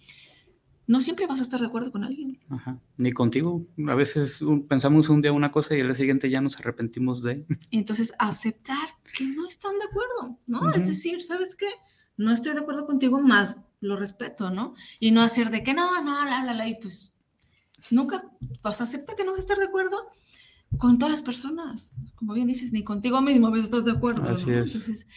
[0.87, 2.39] no siempre vas a estar de acuerdo con alguien.
[2.49, 2.79] Ajá.
[2.97, 3.67] Ni contigo.
[3.87, 7.45] A veces pensamos un día una cosa y al día siguiente ya nos arrepentimos de.
[7.71, 10.71] Entonces, aceptar que no están de acuerdo, ¿no?
[10.71, 11.67] Es decir, ¿sabes qué?
[12.15, 14.75] No estoy de acuerdo contigo, más lo respeto, ¿no?
[14.99, 17.13] Y no hacer de que no, no, la, la, la, y pues
[17.91, 18.23] nunca,
[18.63, 20.09] pues acepta que no vas a estar de acuerdo
[20.77, 21.93] con todas las personas.
[22.15, 24.27] Como bien dices, ni contigo mismo a veces estás de acuerdo.
[24.29, 24.63] Así ¿no?
[24.63, 24.73] es.
[24.73, 25.07] Entonces,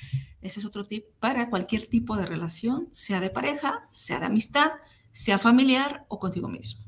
[0.40, 4.72] ese es otro tip para cualquier tipo de relación, sea de pareja, sea de amistad,
[5.10, 6.84] sea familiar o contigo mismo.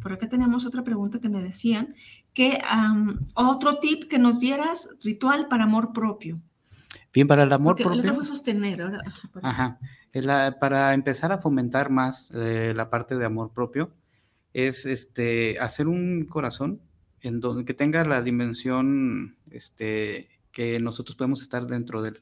[0.00, 1.94] Por acá tenemos otra pregunta que me decían,
[2.32, 2.58] que
[3.34, 6.40] otro tip que nos dieras, ritual para amor propio.
[7.12, 7.92] Bien, para el amor propio.
[7.92, 8.82] El otro fue sostener.
[8.82, 9.02] Ahora,
[9.42, 9.78] ajá.
[10.60, 13.90] para empezar a fomentar más eh, la parte de amor propio,
[14.52, 16.80] es este, hacer un corazón
[17.20, 22.12] en donde que tenga la dimensión este, que nosotros podemos estar dentro de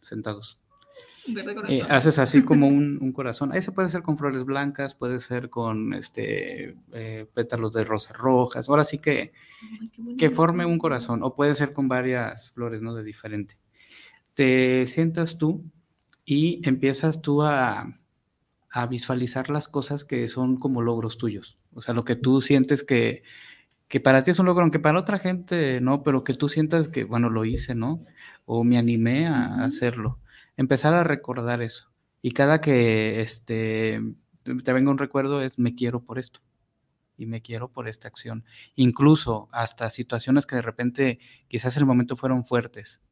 [1.34, 1.70] sentados.
[1.70, 3.54] Eh, haces así como un, corazón.
[3.54, 8.68] Ese puede ser con flores blancas, puede ser con este eh, pétalos de rosas rojas.
[8.68, 9.32] Ahora sí que,
[10.16, 12.94] que forme un corazón, o puede ser con varias flores, ¿no?
[12.94, 13.56] De diferente.
[14.34, 15.64] Te sientas tú
[16.24, 17.98] y empiezas tú a,
[18.70, 21.58] a visualizar las cosas que son como logros tuyos.
[21.74, 23.22] O sea, lo que tú sientes que,
[23.88, 26.88] que para ti es un logro, aunque para otra gente no, pero que tú sientas
[26.88, 28.04] que, bueno, lo hice, ¿no?
[28.44, 30.18] O me animé a hacerlo
[30.58, 31.90] empezar a recordar eso.
[32.20, 34.02] Y cada que este,
[34.42, 36.40] te venga un recuerdo es me quiero por esto
[37.16, 38.44] y me quiero por esta acción.
[38.74, 43.02] Incluso hasta situaciones que de repente quizás en el momento fueron fuertes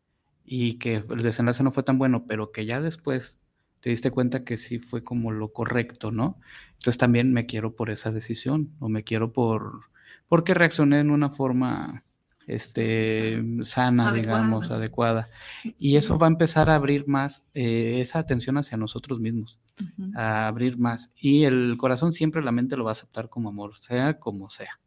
[0.44, 3.40] y que el desenlace no fue tan bueno, pero que ya después
[3.80, 6.40] te diste cuenta que sí fue como lo correcto, ¿no?
[6.72, 9.82] Entonces también me quiero por esa decisión o me quiero por
[10.28, 12.04] porque reaccioné en una forma
[12.46, 15.28] este, sana, digamos, adecuada.
[15.78, 19.58] Y eso va a empezar a abrir más eh, esa atención hacia nosotros mismos,
[20.14, 21.12] a abrir más.
[21.16, 24.80] Y el corazón siempre, la mente lo va a aceptar como amor, sea como sea.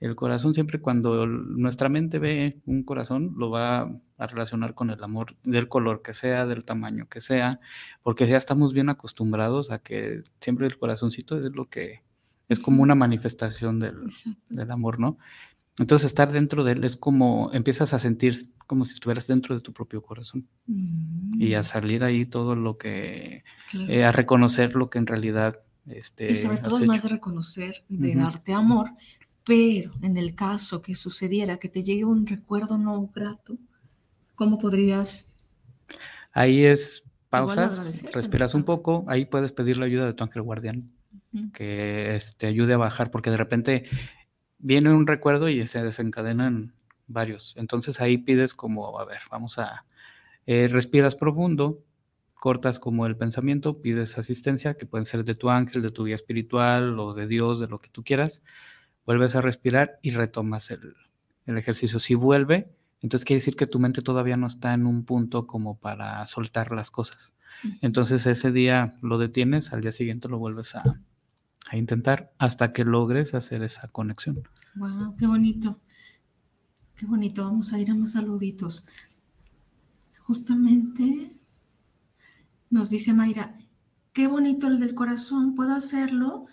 [0.00, 5.02] El corazón siempre cuando nuestra mente ve un corazón lo va a relacionar con el
[5.02, 7.60] amor del color que sea, del tamaño que sea,
[8.02, 12.02] porque ya estamos bien acostumbrados a que siempre el corazoncito es lo que
[12.48, 14.10] es como una manifestación del,
[14.50, 15.16] del amor, ¿no?
[15.78, 19.60] Entonces estar dentro de él es como empiezas a sentir como si estuvieras dentro de
[19.60, 20.46] tu propio corazón.
[21.38, 21.64] Y a mm.
[21.64, 25.58] salir ahí todo lo que, eh, a reconocer lo que en realidad...
[25.86, 28.90] Este, y sobre todo es más de reconocer, de darte amor,
[29.44, 33.58] pero en el caso que sucediera que te llegue un recuerdo no grato,
[34.34, 35.30] ¿cómo podrías...
[36.32, 40.90] Ahí es pausas, respiras un poco, ahí puedes pedir la ayuda de tu ángel guardián,
[41.52, 43.84] que te este, ayude a bajar, porque de repente
[44.64, 46.72] viene un recuerdo y se desencadenan
[47.06, 47.54] varios.
[47.58, 49.84] Entonces ahí pides como, a ver, vamos a,
[50.46, 51.84] eh, respiras profundo,
[52.32, 56.14] cortas como el pensamiento, pides asistencia, que puede ser de tu ángel, de tu guía
[56.14, 58.42] espiritual o de Dios, de lo que tú quieras,
[59.04, 60.94] vuelves a respirar y retomas el,
[61.46, 61.98] ejercicio.
[61.98, 62.70] Si vuelve,
[63.02, 66.72] entonces quiere decir que tu mente todavía no está en un punto como para soltar
[66.72, 67.34] las cosas.
[67.82, 70.82] Entonces ese día lo detienes, al día siguiente lo vuelves a,
[71.70, 74.42] a intentar hasta que logres hacer esa conexión.
[74.74, 75.80] Wow, qué bonito.
[76.96, 77.44] Qué bonito.
[77.44, 78.84] Vamos a ir a más saluditos.
[80.22, 81.30] Justamente
[82.70, 83.54] nos dice Mayra,
[84.12, 86.46] qué bonito el del corazón, ¿puedo hacerlo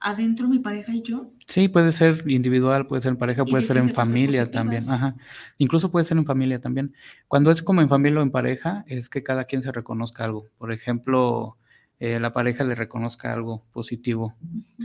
[0.00, 1.30] adentro mi pareja y yo?
[1.46, 4.88] Sí, puede ser individual, puede ser en pareja, puede ser en familia también.
[4.88, 5.16] Ajá.
[5.58, 6.94] Incluso puede ser en familia también.
[7.26, 10.46] Cuando es como en familia o en pareja, es que cada quien se reconozca algo.
[10.58, 11.56] Por ejemplo,
[12.00, 14.36] eh, la pareja le reconozca algo positivo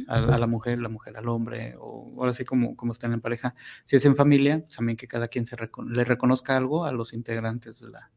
[0.08, 3.54] a, la mujer, la mujer al hombre, o ahora sí como, como están en pareja.
[3.86, 7.82] Si es en familia, también que cada quien se le reconozca algo a los integrantes
[7.82, 8.10] de la,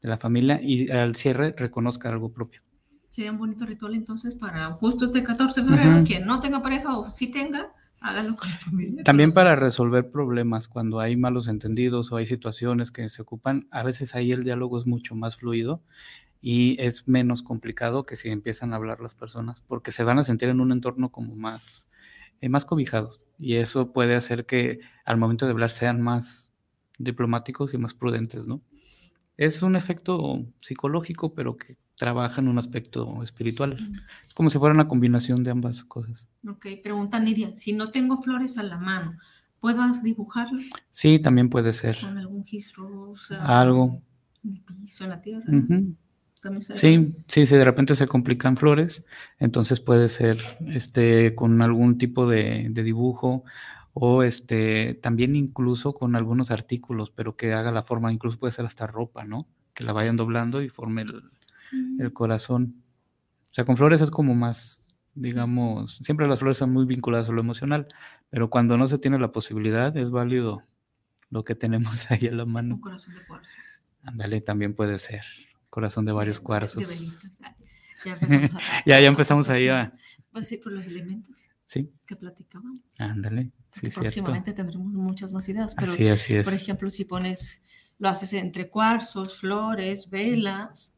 [0.00, 2.62] de la familia y al cierre reconozca algo propio.
[3.08, 6.96] Sería un bonito ritual entonces para justo este 14 de febrero, quien no tenga pareja
[6.96, 9.02] o si tenga, hágalo con la familia.
[9.02, 13.82] También para resolver problemas, cuando hay malos entendidos o hay situaciones que se ocupan, a
[13.82, 15.82] veces ahí el diálogo es mucho más fluido
[16.40, 20.24] y es menos complicado que si empiezan a hablar las personas, porque se van a
[20.24, 21.88] sentir en un entorno como más,
[22.40, 23.20] eh, más cobijados.
[23.38, 26.50] Y eso puede hacer que al momento de hablar sean más
[26.98, 28.60] diplomáticos y más prudentes, ¿no?
[29.36, 33.76] Es un efecto psicológico, pero que trabaja en un aspecto espiritual.
[34.26, 36.28] Es como si fuera una combinación de ambas cosas.
[36.46, 39.16] Ok, pregunta Nidia, si no tengo flores a la mano,
[39.60, 40.60] ¿puedo dibujarlo?
[40.90, 41.98] Sí, también puede ser.
[42.00, 43.60] Con algún gis rosa.
[43.60, 44.02] Algo.
[44.44, 45.44] En el piso, en la tierra.
[46.76, 49.04] Sí, sí, si de repente se complican flores,
[49.38, 53.44] entonces puede ser este con algún tipo de, dibujo
[53.92, 58.66] o este también incluso con algunos artículos, pero que haga la forma, incluso puede ser
[58.66, 59.48] hasta ropa, ¿no?
[59.74, 61.22] Que la vayan doblando y forme el,
[61.72, 62.12] mm.
[62.12, 62.82] corazón.
[63.50, 67.32] O sea, con flores es como más, digamos, siempre las flores son muy vinculadas a
[67.32, 67.88] lo emocional,
[68.30, 70.62] pero cuando no se tiene la posibilidad, es válido
[71.30, 72.76] lo que tenemos ahí a la mano.
[72.76, 73.82] Un corazón de cuarzos.
[74.04, 75.24] Ándale, también puede ser.
[75.70, 76.82] Corazón de varios cuarzos.
[78.04, 79.92] ya empezamos, a, ya, ya empezamos ahí a...
[80.32, 81.90] Pues sí, por los elementos sí.
[82.06, 82.80] que platicábamos.
[82.98, 83.52] Ándale.
[83.70, 85.74] Sí, próximamente tendremos muchas más ideas.
[85.74, 86.44] Pero, así, así es.
[86.44, 87.62] por ejemplo, si pones,
[87.98, 90.94] lo haces entre cuarzos, flores, velas.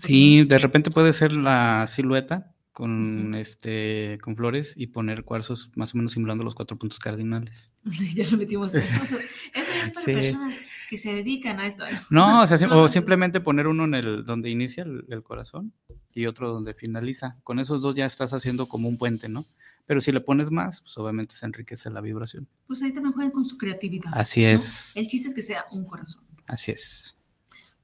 [0.00, 5.94] Sí, de repente puede ser la silueta con este con flores y poner cuarzos más
[5.94, 7.72] o menos simulando los cuatro puntos cardinales.
[8.14, 8.72] ya lo metimos.
[8.72, 9.18] Eso,
[9.52, 11.82] eso es para personas que se dedican a esto.
[12.10, 15.72] No, o, simplemente poner uno en el donde inicia el, corazón
[16.14, 17.36] y otro donde finaliza.
[17.42, 19.44] Con esos dos ya estás haciendo como un puente, ¿no?
[19.84, 22.46] Pero si le pones más, pues obviamente se enriquece la vibración.
[22.68, 24.12] Pues ahí también juegan con su creatividad.
[24.14, 24.92] Así es.
[24.94, 26.22] El chiste es que sea un corazón.
[26.46, 27.17] Así es.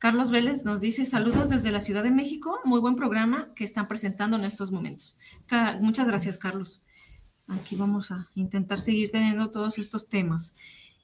[0.05, 3.89] Carlos Vélez nos dice saludos desde la Ciudad de México, muy buen programa que están
[3.89, 5.17] presentando en estos momentos.
[5.81, 6.83] Muchas gracias, Carlos.
[7.49, 10.55] Aquí vamos a intentar seguir teniendo todos estos temas.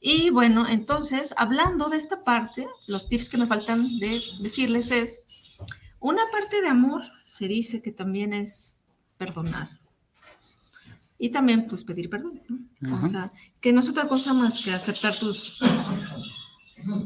[0.02, 5.22] Y bueno, entonces, hablando de esta parte, los tips que me faltan de decirles es,
[5.98, 8.76] una parte de amor se dice que también es
[9.16, 9.80] perdonar.
[11.16, 12.42] Y también, pues, pedir perdón.
[13.02, 13.32] O sea,
[13.62, 15.62] que no es otra cosa más que aceptar tus,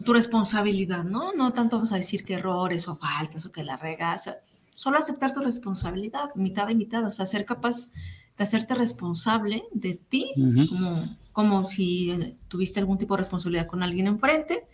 [0.05, 1.33] tu responsabilidad, ¿no?
[1.33, 4.31] No tanto vamos a decir que errores o faltas o que la regas,
[4.75, 7.91] solo aceptar tu responsabilidad, mitad y mitad, o sea, ser capaz
[8.37, 10.33] de hacerte responsable de ti,
[10.69, 10.93] como,
[11.33, 14.67] como si tuviste algún tipo de responsabilidad con alguien enfrente.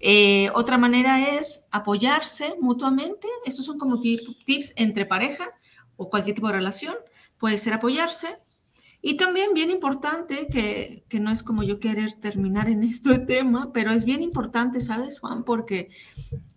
[0.00, 5.46] Eh, otra manera es apoyarse mutuamente, estos son como tips entre pareja
[5.96, 6.94] o cualquier tipo de relación,
[7.38, 8.28] puede ser apoyarse,
[9.00, 13.72] y también bien importante, que, que, no es como yo querer terminar en este tema,
[13.72, 15.44] pero es bien importante, ¿sabes, Juan?
[15.44, 15.90] Porque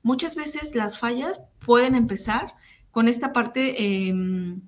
[0.01, 2.56] muchas veces las fallas pueden empezar
[2.89, 4.62] con esta parte, em,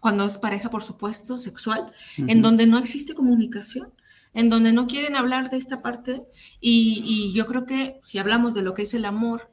[0.00, 3.92] cuando es pareja, por supuesto, sexual, en donde no existe comunicación,
[4.34, 6.22] en donde no quieren hablar de esta parte.
[6.60, 9.50] Y, y yo creo que si hablamos de lo que es el amor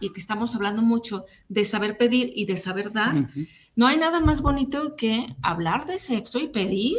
[0.00, 3.28] y que estamos hablando mucho de saber pedir y de saber dar,
[3.76, 6.98] no hay nada más bonito que hablar de sexo y pedir,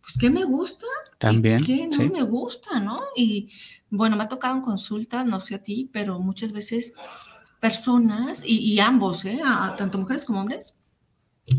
[0.00, 0.86] pues, ¿qué me gusta?
[1.18, 1.64] También.
[1.64, 3.00] ¿Qué no me gusta, no?
[3.16, 3.50] Y
[3.90, 6.94] bueno, me ha tocado en consulta, no sé a ti, pero muchas veces
[7.60, 9.40] personas, y, ambos, ¿eh?
[9.76, 10.79] tanto mujeres como hombres,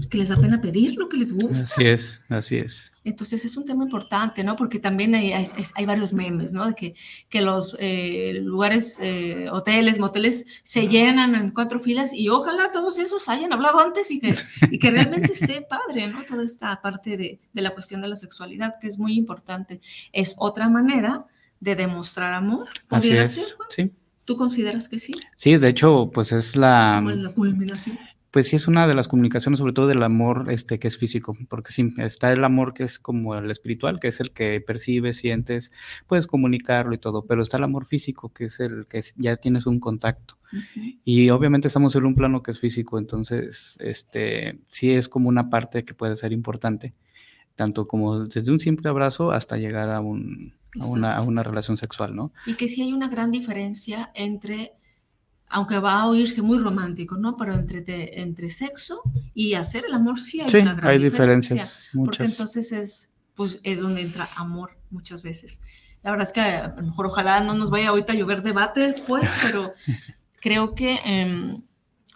[0.10, 1.64] que les da pena pedir lo que les gusta.
[1.64, 2.94] Así es, así es.
[3.04, 4.56] Entonces es un tema importante, ¿no?
[4.56, 6.68] Porque también hay, hay, varios memes, ¿no?
[6.68, 6.94] De que,
[7.30, 13.00] que los eh, lugares, eh, hoteles, moteles se llenan en cuatro filas y ojalá todos
[13.00, 14.36] esos hayan hablado antes y que,
[14.70, 16.24] y que realmente esté padre, ¿no?
[16.26, 19.82] Toda esta parte de, de la cuestión de la sexualidad, que es muy importante.
[20.12, 21.26] Es otra manera
[21.60, 22.68] de demostrar amor.
[22.90, 23.92] Así es, sí.
[24.26, 25.14] ¿Tú consideras que sí?
[25.36, 27.02] Sí, de hecho, pues es la...
[27.04, 27.98] Como la culminación
[28.32, 31.38] pues sí es una de las comunicaciones, sobre todo del amor este, que es físico,
[31.50, 35.18] porque sí, está el amor que es como el espiritual, que es el que percibes,
[35.18, 35.74] sientes,
[36.08, 39.68] puedes comunicarlo y todo, pero está el amor físico, que es el que ya tienes
[39.68, 40.38] un contacto.
[41.04, 45.50] Y obviamente estamos en un plano que es físico, entonces este, sí es como una
[45.50, 46.94] parte que puede ser importante,
[47.58, 51.76] tanto como desde un simple abrazo hasta llegar a, un, a, una, a una relación
[51.76, 52.32] sexual, ¿no?
[52.46, 54.74] Y que sí hay una gran diferencia entre
[55.52, 57.38] aunque va a oírse muy romántico, ¿no?
[57.38, 59.02] Pero entre, entre sexo
[59.34, 61.82] y hacer el amor sí hay una gran hay diferencias.
[61.94, 65.62] Porque entonces es, pues, es donde entra amor muchas veces.
[66.04, 68.96] La verdad es que a lo mejor ojalá no nos vaya ahorita a llover debate,
[69.08, 69.74] pues, pero
[70.42, 71.62] creo que em,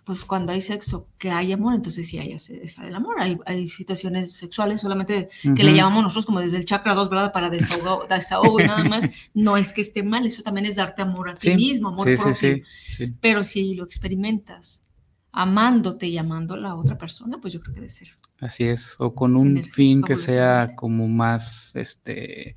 [0.05, 3.15] pues cuando hay sexo que hay amor, entonces sí hay sale el amor.
[3.19, 7.33] Hay, hay situaciones sexuales solamente que le llamamos nosotros como desde el chakra 2, ¿verdad?
[7.33, 9.05] Para desahogo, desahogo y nada más.
[9.33, 12.61] No es que esté mal, eso también es darte amor a ti mismo, amor propio.
[13.19, 14.83] Pero si lo experimentas
[15.31, 18.09] amándote y amando a la otra persona, pues yo creo que debe ser.
[18.39, 22.55] Así es, o con un fin que sea como más, este,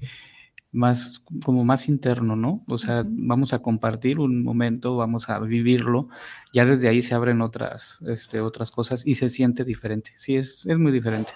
[0.71, 2.63] más como más interno, ¿no?
[2.69, 6.09] O sea, vamos a compartir un momento, vamos a vivirlo,
[6.53, 10.13] ya desde ahí se abren otras, este, otras cosas y se siente diferente.
[10.19, 11.33] Sí, es, es muy diferente.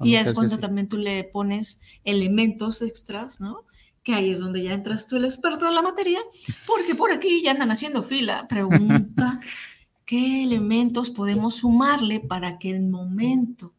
[0.00, 3.64] Y es cuando también tú le pones elementos extras, ¿no?
[4.02, 6.18] Que ahí es donde ya entras tú el experto de la materia,
[6.66, 8.46] porque por aquí ya andan haciendo fila.
[8.48, 9.40] Pregunta,
[10.04, 13.72] ¿qué elementos podemos sumarle para que el momento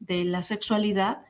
[0.00, 1.22] de la sexualidad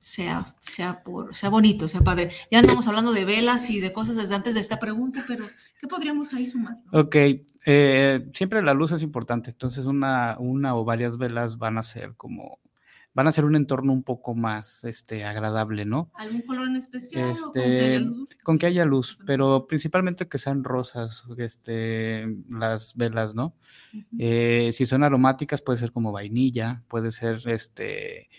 [0.00, 2.30] sea, sea, por, sea bonito, sea padre.
[2.50, 5.44] Ya andamos hablando de velas y de cosas desde antes de esta pregunta, pero
[5.78, 6.78] ¿qué podríamos ahí sumar?
[6.90, 7.16] Ok,
[7.66, 12.14] eh, siempre la luz es importante, entonces una, una o varias velas van a ser
[12.16, 12.58] como,
[13.12, 16.10] van a ser un entorno un poco más este, agradable, ¿no?
[16.14, 17.32] ¿Algún color en especial?
[17.32, 18.36] Este, con, que haya luz?
[18.42, 23.54] con que haya luz, pero principalmente que sean rosas, este, las velas, ¿no?
[24.18, 28.30] Eh, si son aromáticas puede ser como vainilla, puede ser este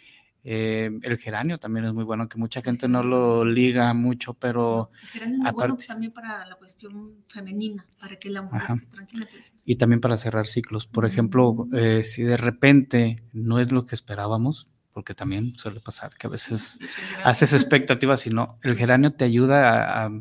[0.44, 4.89] eh, el geranio también es muy bueno, que mucha gente no lo liga mucho, pero...
[5.04, 8.86] El geranio es muy bueno también para la cuestión femenina, para que la mujer esté
[8.88, 9.28] tranquila.
[9.66, 10.88] Y también para cerrar ciclos.
[10.88, 16.12] Por ejemplo, eh, si de repente no es lo que esperábamos, porque también suele pasar
[16.18, 16.80] que a veces
[17.24, 20.12] haces expectativas y no, el geranio te ayuda a,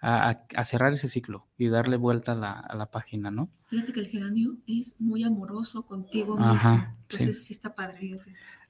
[0.00, 3.48] a, cerrar ese ciclo y darle vuelta a la, página, ¿no?
[3.68, 6.94] Fíjate que el geranio es muy amoroso contigo mismo.
[7.02, 7.54] Entonces sí.
[7.54, 8.20] está padre.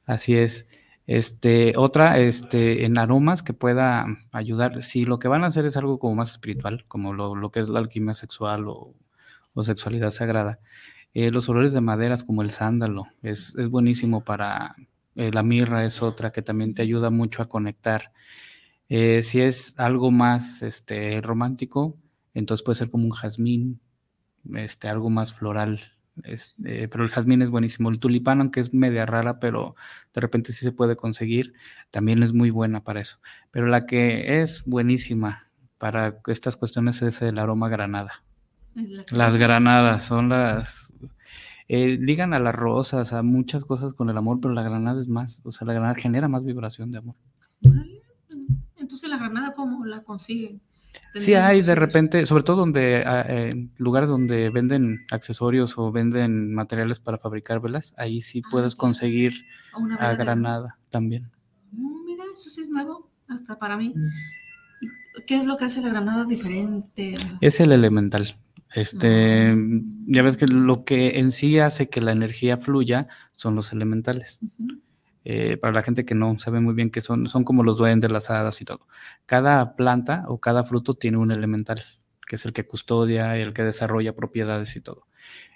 [0.06, 0.66] Así es.
[1.06, 5.76] Este, otra, este, en aromas que pueda ayudar, si lo que van a hacer es
[5.76, 8.94] algo como más espiritual, como lo, que es la alquimia sexual o,
[9.62, 10.60] sexualidad sagrada,
[11.14, 14.74] eh, los olores de maderas como el sándalo es, es buenísimo para,
[15.16, 18.12] eh, la mirra es otra que también te ayuda mucho a conectar.
[18.88, 21.96] Eh, si es algo más este, romántico,
[22.34, 23.80] entonces puede ser como un jazmín,
[24.54, 25.80] este, algo más floral.
[26.22, 27.90] Este, pero el jazmín es buenísimo.
[27.90, 29.74] El tulipán, aunque es media rara, pero
[30.12, 31.54] de repente sí se puede conseguir,
[31.90, 33.18] también es muy buena para eso.
[33.50, 35.46] Pero la que es buenísima
[35.78, 38.22] para estas cuestiones es el aroma granada.
[39.12, 40.92] Las granadas son las
[41.68, 45.08] eh, ligan a las rosas, a muchas cosas con el amor, pero la granada es
[45.08, 47.14] más, o sea, la granada genera más vibración de amor.
[48.76, 50.60] Entonces, ¿la granada cómo la consiguen?
[51.14, 56.52] Sí hay de repente, sobre todo donde ah, en lugares donde venden accesorios o venden
[56.52, 59.32] materiales para fabricar velas, ahí sí ah, puedes conseguir
[59.98, 61.30] a granada también.
[61.72, 63.90] Mira, eso sí es nuevo, hasta para mí.
[63.94, 65.24] Mm.
[65.26, 67.16] ¿Qué es lo que hace la granada diferente?
[67.40, 68.36] Es el elemental.
[68.74, 69.54] Este,
[70.06, 73.06] ya ves que lo que en sí hace que la energía fluya
[73.36, 74.40] son los elementales.
[75.24, 78.10] Eh, para la gente que no sabe muy bien qué son, son como los duendes,
[78.10, 78.86] las hadas y todo.
[79.26, 81.82] Cada planta o cada fruto tiene un elemental,
[82.26, 85.06] que es el que custodia, el que desarrolla propiedades y todo.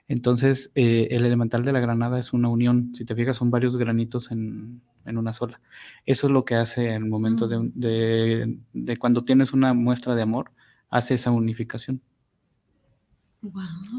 [0.09, 2.93] Entonces, eh, el elemental de la granada es una unión.
[2.95, 5.61] Si te fijas, son varios granitos en, una sola.
[6.05, 8.85] Eso es lo que hace en el momento de, mm.
[8.85, 10.51] de cuando tienes una muestra de amor,
[10.91, 12.01] hace esa unificación.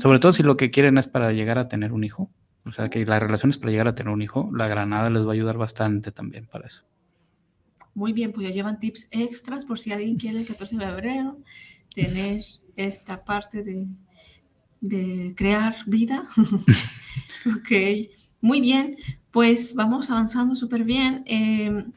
[0.02, 2.30] Sobre todo si lo que quieren es para llegar a tener un hijo.
[2.66, 4.50] O sea, que la relación es para llegar a tener un hijo.
[4.54, 6.84] La granada les va a ayudar bastante también para eso.
[7.94, 11.38] Muy bien, pues ya llevan tips extras por si alguien quiere el 14 de febrero
[11.94, 12.42] tener
[12.76, 13.88] esta parte de,
[14.82, 16.24] de crear vida.
[17.46, 17.72] ok,
[18.42, 18.98] muy bien,
[19.32, 21.24] pues vamos avanzando súper bien.
[21.26, 21.92] Em,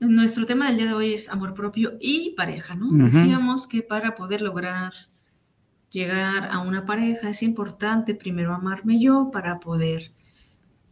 [0.00, 2.90] nuestro tema del día de hoy es amor propio y pareja, ¿no?
[2.92, 4.92] Decíamos que para poder lograr
[5.94, 10.12] llegar a una pareja, es importante primero amarme yo para poder,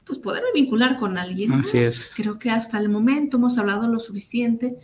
[0.07, 1.53] pues poderme vincular con alguien.
[1.53, 2.12] Así es.
[2.14, 4.78] Creo que hasta el momento hemos hablado lo suficiente,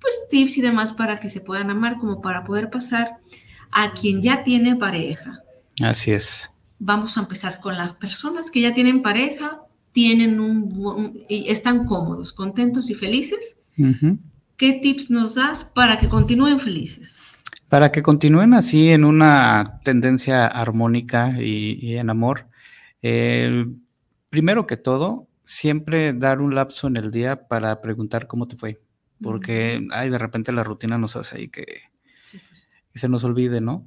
[0.00, 3.16] pues tips y demás para que se puedan amar como para poder pasar
[3.72, 5.42] a quien ya tiene pareja.
[5.80, 6.50] Así es.
[6.78, 9.62] Vamos a empezar con las personas que ya tienen pareja,
[9.92, 13.60] tienen un, y están cómodos, contentos y felices.
[14.56, 17.18] ¿Qué tips nos das para que continúen felices?
[17.74, 22.46] Para que continúen así en una tendencia armónica y, en amor,
[24.30, 28.80] primero que todo, siempre dar un lapso en el día para preguntar cómo te fue,
[29.20, 31.64] porque ay, de repente la rutina nos hace ahí que,
[32.30, 32.68] pues.
[32.94, 33.84] se nos olvide, ¿no?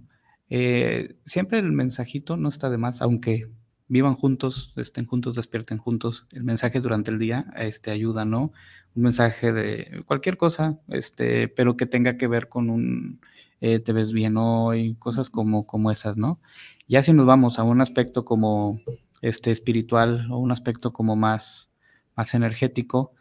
[0.49, 3.47] Eh, siempre el mensajito no está de más, aunque
[3.87, 6.27] vivan juntos, estén juntos, despierten juntos.
[6.33, 8.51] El mensaje durante el día este, ayuda, ¿no?
[8.95, 13.21] Un mensaje de cualquier cosa, este, pero que tenga que ver con un
[13.61, 16.39] eh, te ves bien hoy, cosas como, como esas, ¿no?
[16.87, 18.79] Ya si nos vamos a un aspecto como
[19.21, 21.71] este espiritual o un aspecto como más,
[22.15, 23.13] más energético,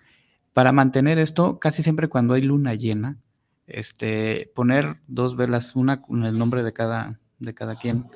[0.52, 3.18] para mantener esto, casi siempre cuando hay luna llena,
[3.66, 8.06] este, poner dos velas, una con el nombre de cada, de cada quien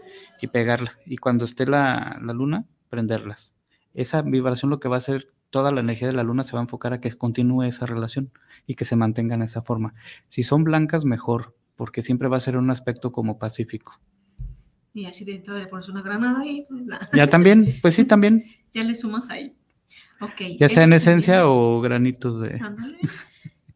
[0.40, 0.98] y pegarla.
[1.06, 3.56] Y cuando esté la, la luna, prenderlas.
[3.92, 6.60] Esa vibración lo que va a hacer, toda la energía de la luna se va
[6.60, 8.30] a enfocar a que continúe esa relación
[8.66, 9.94] y que se mantenga en esa forma.
[10.28, 13.99] Si son blancas, mejor porque siempre va a ser un aspecto como pacífico.
[14.93, 16.66] Y así dentro de pones una granada ahí.
[16.68, 16.83] Pues,
[17.14, 18.45] ya también, pues sí, también.
[18.74, 19.57] ya le sumas ahí.
[20.20, 20.59] Ok.
[20.59, 22.61] Ya sea en esencia o granitos de.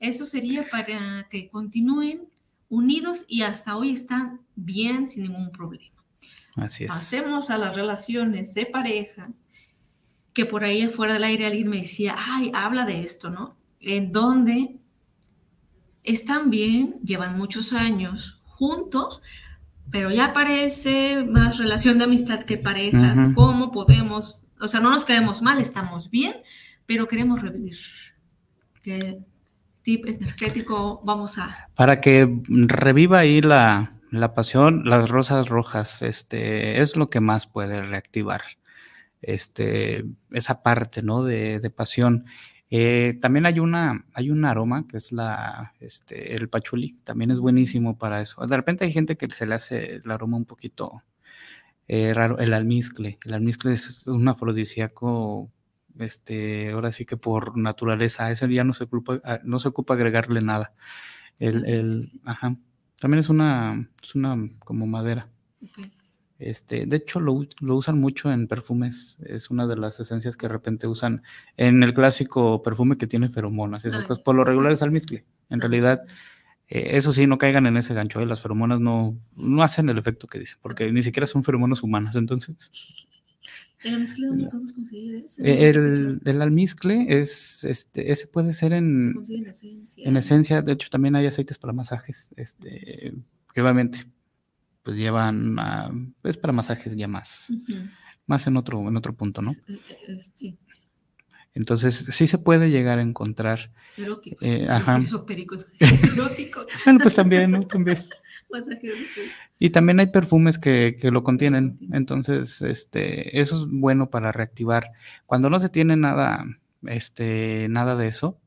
[0.00, 2.28] Eso sería para que continúen
[2.68, 6.04] unidos y hasta hoy están bien sin ningún problema.
[6.56, 6.90] Así es.
[6.90, 9.32] Pasemos a las relaciones de pareja,
[10.34, 13.56] que por ahí fuera del aire alguien me decía, ay, habla de esto, ¿no?
[13.80, 14.76] En donde
[16.04, 19.22] están bien, llevan muchos años juntos,
[19.90, 23.32] pero ya parece más relación de amistad que pareja.
[23.34, 26.36] ¿Cómo podemos, o sea, no nos caemos mal, estamos bien,
[26.86, 27.76] pero queremos revivir?
[28.82, 29.20] ¿Qué
[29.82, 31.68] tip energético vamos a...?
[31.74, 34.00] Para que reviva ahí la,
[34.34, 38.42] pasión, las rosas rojas, este, es lo que más puede reactivar
[39.22, 41.24] este, esa parte, ¿no?
[41.24, 42.26] De, de pasión.
[42.70, 47.40] Eh, también hay una, hay un aroma que es la, este, el pachuli, también es
[47.40, 48.44] buenísimo para eso.
[48.46, 51.02] De repente hay gente que se le hace el aroma un poquito
[51.88, 53.18] eh, raro, el almizcle.
[53.24, 55.50] El almizcle es un afrodisíaco,
[55.98, 59.68] este, ahora sí que por naturaleza, a eso ya no se ocupa, ah, no se
[59.68, 60.72] ocupa agregarle nada.
[61.38, 62.56] El, el, ajá,
[63.00, 65.26] También es una, es una como madera.
[66.44, 69.16] Este, de hecho, lo, usan mucho en perfumes.
[69.24, 71.22] Es una de las esencias que de repente usan
[71.56, 73.86] en el clásico perfume que tiene feromonas.
[73.86, 74.22] Esas cosas.
[74.22, 75.24] Por lo regular es almizcle.
[75.48, 76.02] En realidad,
[76.68, 78.20] eh, eso sí, no caigan en ese gancho.
[78.20, 78.26] ¿eh?
[78.26, 82.14] Las feromonas no, no hacen el efecto que dicen, porque ni siquiera son feromonas humanas.
[82.14, 82.54] Entonces.
[83.82, 85.42] ¿El almizcle dónde podemos conseguir eso?
[85.42, 90.08] El, el, almizcle es, este, ese puede ser en, en esencia.
[90.08, 93.14] En esencia, de hecho también hay aceites para masajes, este,
[93.54, 94.06] obviamente
[94.84, 95.90] pues llevan, a,
[96.22, 97.50] es para masajes ya más,
[98.26, 99.50] más en otro, en otro punto, ¿no?
[99.50, 100.58] Eh, eh, sí.
[101.54, 103.70] Entonces, sí se puede llegar a encontrar.
[103.96, 104.42] Eróticos.
[104.42, 104.98] Eh, ajá.
[104.98, 105.66] Esotéricos.
[105.80, 106.66] Eróticos.
[106.84, 107.66] bueno, pues también, ¿no?
[107.66, 108.04] También.
[109.58, 111.76] y también hay perfumes que, que, lo contienen.
[111.92, 114.88] Entonces, este, eso es bueno para reactivar.
[115.26, 116.44] Cuando no se tiene nada,
[116.86, 118.38] este, nada de eso,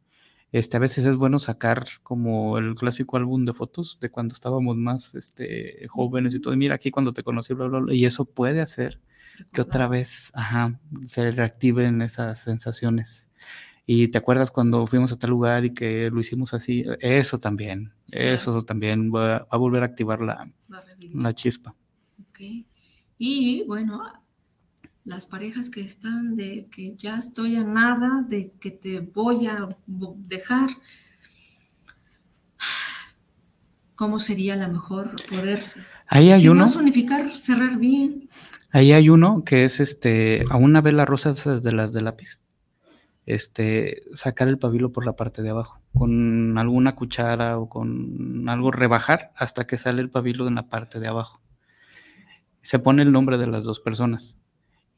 [0.51, 4.77] este, a veces es bueno sacar como el clásico álbum de fotos de cuando estábamos
[4.77, 6.55] más este, jóvenes y todo.
[6.55, 7.93] mira, aquí cuando te conocí, bla, bla, bla.
[7.93, 9.01] Y eso puede hacer
[9.51, 13.29] que otra vez, ajá, se reactiven esas sensaciones.
[13.85, 17.93] Y te acuerdas cuando fuimos a tal lugar y que lo hicimos así, eso también,
[18.11, 20.51] eso también va, a volver a activar la,
[21.13, 21.73] la chispa.
[22.31, 22.65] Okay.
[23.17, 24.03] Y bueno,
[25.08, 29.70] las parejas que están de que ya estoy a nada, de que te voy a
[29.88, 30.70] dejar,
[33.95, 35.64] ¿cómo sería la mejor poder
[36.08, 36.66] Ahí hay uno.
[36.78, 38.30] unificar, cerrar bien.
[38.72, 42.41] Ahí hay uno que es este, a una vela rosa de las de lápiz.
[43.26, 48.72] Este, sacar el pabilo por la parte de abajo, con alguna cuchara o con algo
[48.72, 51.41] rebajar hasta que sale el pabilo en la parte de abajo.
[52.62, 54.38] Se pone el nombre de las dos personas.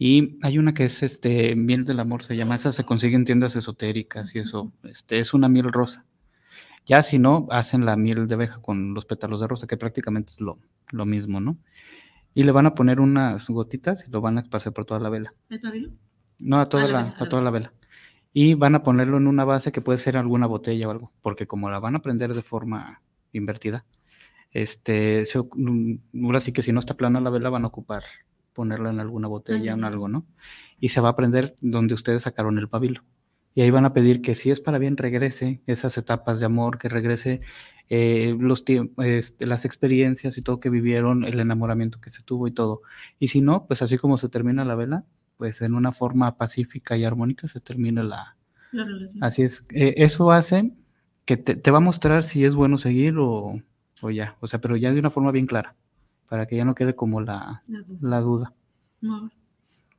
[0.01, 3.25] Y hay una que es este miel del amor, se llama, esa se consigue en
[3.25, 6.05] tiendas esotéricas y eso, este, es una miel rosa.
[6.85, 10.31] Ya si no, hacen la miel de abeja con los pétalos de rosa, que prácticamente
[10.31, 10.57] es lo,
[10.93, 11.57] lo mismo, ¿no?
[12.33, 15.09] Y le van a poner unas gotitas y lo van a esparcer por toda la
[15.09, 15.33] vela.
[16.39, 17.73] No, a toda, ah, la, a toda la vela.
[18.31, 21.45] Y van a ponerlo en una base que puede ser alguna botella o algo, porque
[21.45, 23.01] como la van a prender de forma
[23.33, 23.85] invertida,
[24.51, 25.25] este,
[25.55, 28.03] mm, ahora sí que si no está plana la vela van a ocupar
[28.53, 30.25] ponerla en alguna botella o en algo, ¿no?
[30.79, 33.03] Y se va a prender donde ustedes sacaron el pabilo.
[33.55, 36.77] Y ahí van a pedir que si es para bien regrese esas etapas de amor,
[36.77, 37.41] que regrese
[37.89, 38.63] eh, los
[39.03, 42.81] este, las experiencias y todo que vivieron, el enamoramiento que se tuvo y todo.
[43.19, 45.05] Y si no, pues así como se termina la vela,
[45.37, 48.35] pues en una forma pacífica y armónica se termina la...
[49.21, 49.65] Así es.
[49.71, 50.71] Eh, eso hace
[51.25, 53.61] que te, va a mostrar si es bueno seguir o,
[54.01, 54.35] o, ya.
[54.39, 55.75] O sea, pero ya de una forma bien clara,
[56.29, 57.63] para que ya no quede como la,
[58.01, 58.53] la duda.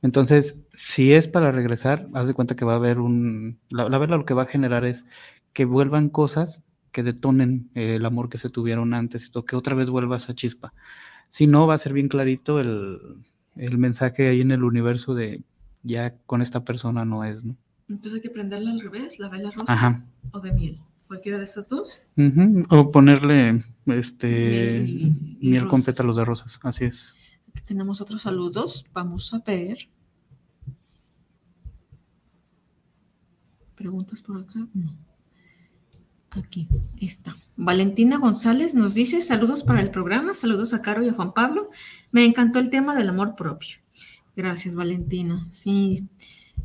[0.02, 3.58] Entonces, si es para regresar, haz de cuenta que va a haber un...
[3.68, 5.04] La, la vela lo que va a generar es
[5.52, 6.62] que vuelvan cosas
[6.92, 10.16] que detonen eh, el amor que se tuvieron antes y todo, que otra vez vuelva
[10.16, 10.72] esa chispa.
[11.28, 12.98] Si no, va a ser bien clarito el,
[13.56, 15.42] el mensaje ahí en el universo de
[15.82, 17.56] ya con esta persona no es, ¿no?
[17.88, 20.80] Entonces hay que prenderla al revés, la vela rosa o de miel,
[21.10, 22.02] cualquiera de esas dos.
[22.68, 24.86] O ponerle este
[25.40, 27.36] miel, con pétalos de rosas, así es.
[27.48, 29.88] Aquí tenemos otros saludos, vamos a ver.
[33.74, 34.68] ¿Preguntas por acá?
[34.72, 34.96] No.
[36.30, 36.68] Aquí
[37.00, 37.36] está.
[37.56, 41.70] Valentina González nos dice saludos para el programa, saludos a Caro y a Juan Pablo.
[42.12, 43.78] Me encantó el tema del amor propio.
[44.36, 45.44] Gracias, Valentina.
[45.50, 46.08] Sí.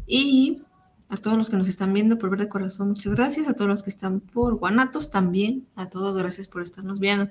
[0.06, 0.62] Y
[1.08, 3.48] a todos los que nos están viendo por ver de corazón, muchas gracias.
[3.48, 7.30] A todos los que están por Guanatos también, a todos gracias por estarnos viendo.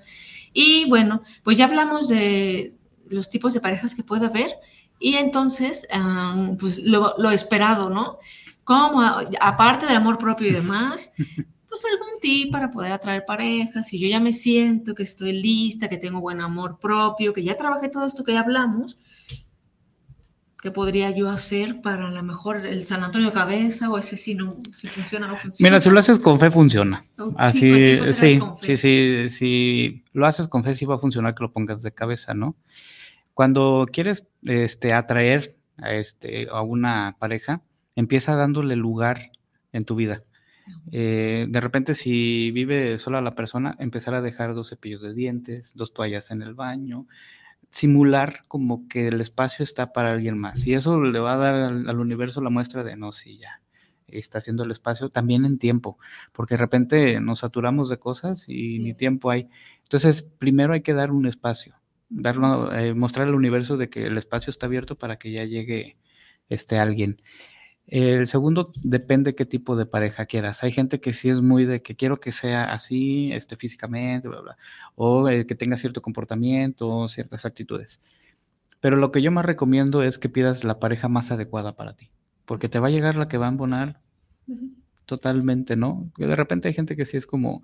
[0.53, 2.77] Y bueno, pues ya hablamos de
[3.09, 4.51] los tipos de parejas que puede haber
[4.99, 5.87] y entonces,
[6.59, 8.19] pues lo, lo esperado, ¿no?
[8.63, 9.03] Como
[9.41, 11.13] aparte del amor propio y demás,
[11.69, 13.89] pues algún tip para poder atraer parejas.
[13.89, 17.57] Si yo ya me siento que estoy lista, que tengo buen amor propio, que ya
[17.57, 18.99] trabajé todo esto que ya hablamos,
[20.65, 24.35] ¿qué podría yo hacer para a lo mejor el San Antonio Cabeza o ese si
[24.35, 25.69] no, si funciona o no funciona?
[25.69, 27.05] Mira, si lo haces con fe funciona.
[27.37, 31.53] Así, sí, sí, sí, si lo haces con fe sí va a funcionar que lo
[31.53, 32.57] pongas de cabeza, ¿no?
[33.35, 37.61] Cuando quieres este, atraer a, este, a una pareja,
[37.95, 39.33] empieza dándole lugar
[39.71, 40.23] en tu vida.
[40.93, 45.75] Eh, de repente, si vive sola la persona, empezar a dejar dos cepillos de dientes,
[45.75, 47.07] dos toallas en el baño,
[47.75, 50.67] simular como que el espacio está para alguien más.
[50.67, 53.61] Y eso le va a dar al, universo la muestra de no, si ya
[54.07, 55.99] está haciendo el espacio también en tiempo,
[56.33, 59.49] porque de repente nos saturamos de cosas y ni tiempo hay.
[59.83, 61.75] Entonces, primero hay que dar un espacio,
[62.09, 65.97] darlo, eh, mostrar al universo de que el espacio está abierto para que ya llegue
[66.49, 67.21] este alguien.
[67.87, 70.65] El segundo depende qué tipo de pareja quieras.
[70.65, 74.41] Hay gente que sí es muy de que quiero que sea así, este, físicamente, bla,
[74.41, 74.57] bla,
[74.95, 78.01] o eh, que tenga cierto comportamiento, ciertas actitudes.
[78.81, 82.11] Pero lo que yo más recomiendo es que pidas la pareja más adecuada para ti,
[82.47, 84.01] porque te va a llegar la que va a embonar
[85.07, 86.11] totalmente, ¿no?
[86.17, 87.63] de repente hay gente que sí es como,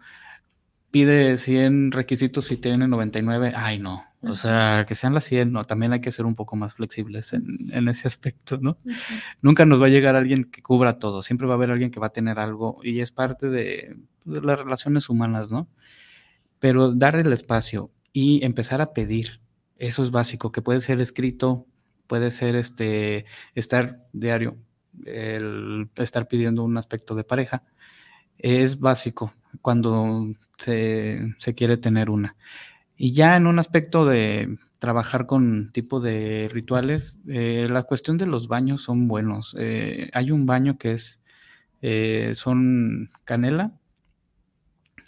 [0.91, 5.64] pide 100 requisitos y tiene 99, ay no, o sea, que sean las 100, no,
[5.64, 8.78] también hay que ser un poco más flexibles en, ese aspecto, ¿no?
[9.41, 12.01] Nunca nos va a llegar alguien que cubra todo, siempre va a haber alguien que
[12.01, 15.68] va a tener algo y es parte de, las relaciones humanas, ¿no?
[16.59, 19.41] Pero dar el espacio y empezar a pedir,
[19.78, 21.66] eso es básico, que puede ser escrito,
[22.07, 23.24] puede ser este,
[23.55, 24.59] estar diario,
[25.07, 27.62] el estar pidiendo un aspecto de pareja,
[28.38, 29.32] es básico
[29.63, 32.37] cuando se, quiere tener una.
[32.97, 38.27] Y ya en un aspecto de trabajar con tipo de rituales, eh, la cuestión de
[38.27, 39.57] los baños son buenos.
[39.59, 41.21] Eh, hay un baño que es,
[41.83, 43.73] eh, son canela,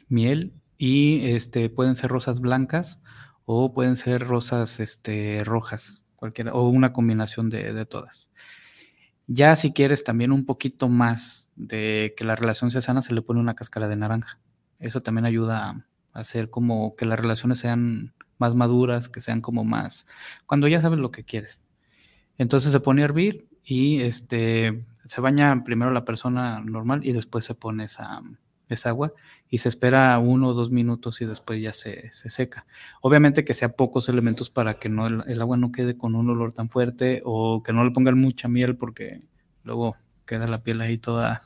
[0.09, 3.03] miel y este, pueden ser rosas blancas
[3.45, 8.31] o pueden ser rosas este, rojas, cualquiera, o una combinación de, de todas.
[9.27, 13.23] Ya si quieres también un poquito más de que la relación sea sana, se le
[13.23, 14.39] pone una cáscara de naranja.
[14.83, 19.65] Eso también ayuda a hacer como que las relaciones sean más maduras, que sean como
[19.65, 20.07] más,
[20.47, 21.63] cuando ya sabes lo que quieres.
[22.39, 27.45] Entonces se pone a hervir y este, se baña primero la persona normal y después
[27.45, 28.21] se pone esa,
[28.69, 29.13] esa agua
[29.49, 32.67] y se espera uno o dos minutos y después ya se, seca.
[33.01, 36.53] Obviamente que sea pocos elementos para que no, el, agua no quede con un olor
[36.53, 39.21] tan fuerte o que no le pongan mucha miel porque
[39.63, 39.95] luego
[40.27, 41.43] queda la piel ahí toda...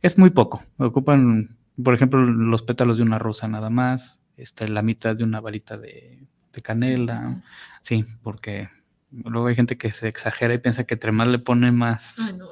[0.00, 4.82] Es muy poco, ocupan por ejemplo, los pétalos de una rosa nada más, este, la
[4.82, 6.26] mitad de una varita de,
[6.62, 7.42] canela,
[7.82, 8.68] sí, porque
[9.10, 12.18] luego hay gente que se exagera y piensa que entre más le pone más...
[12.18, 12.50] Ay, no,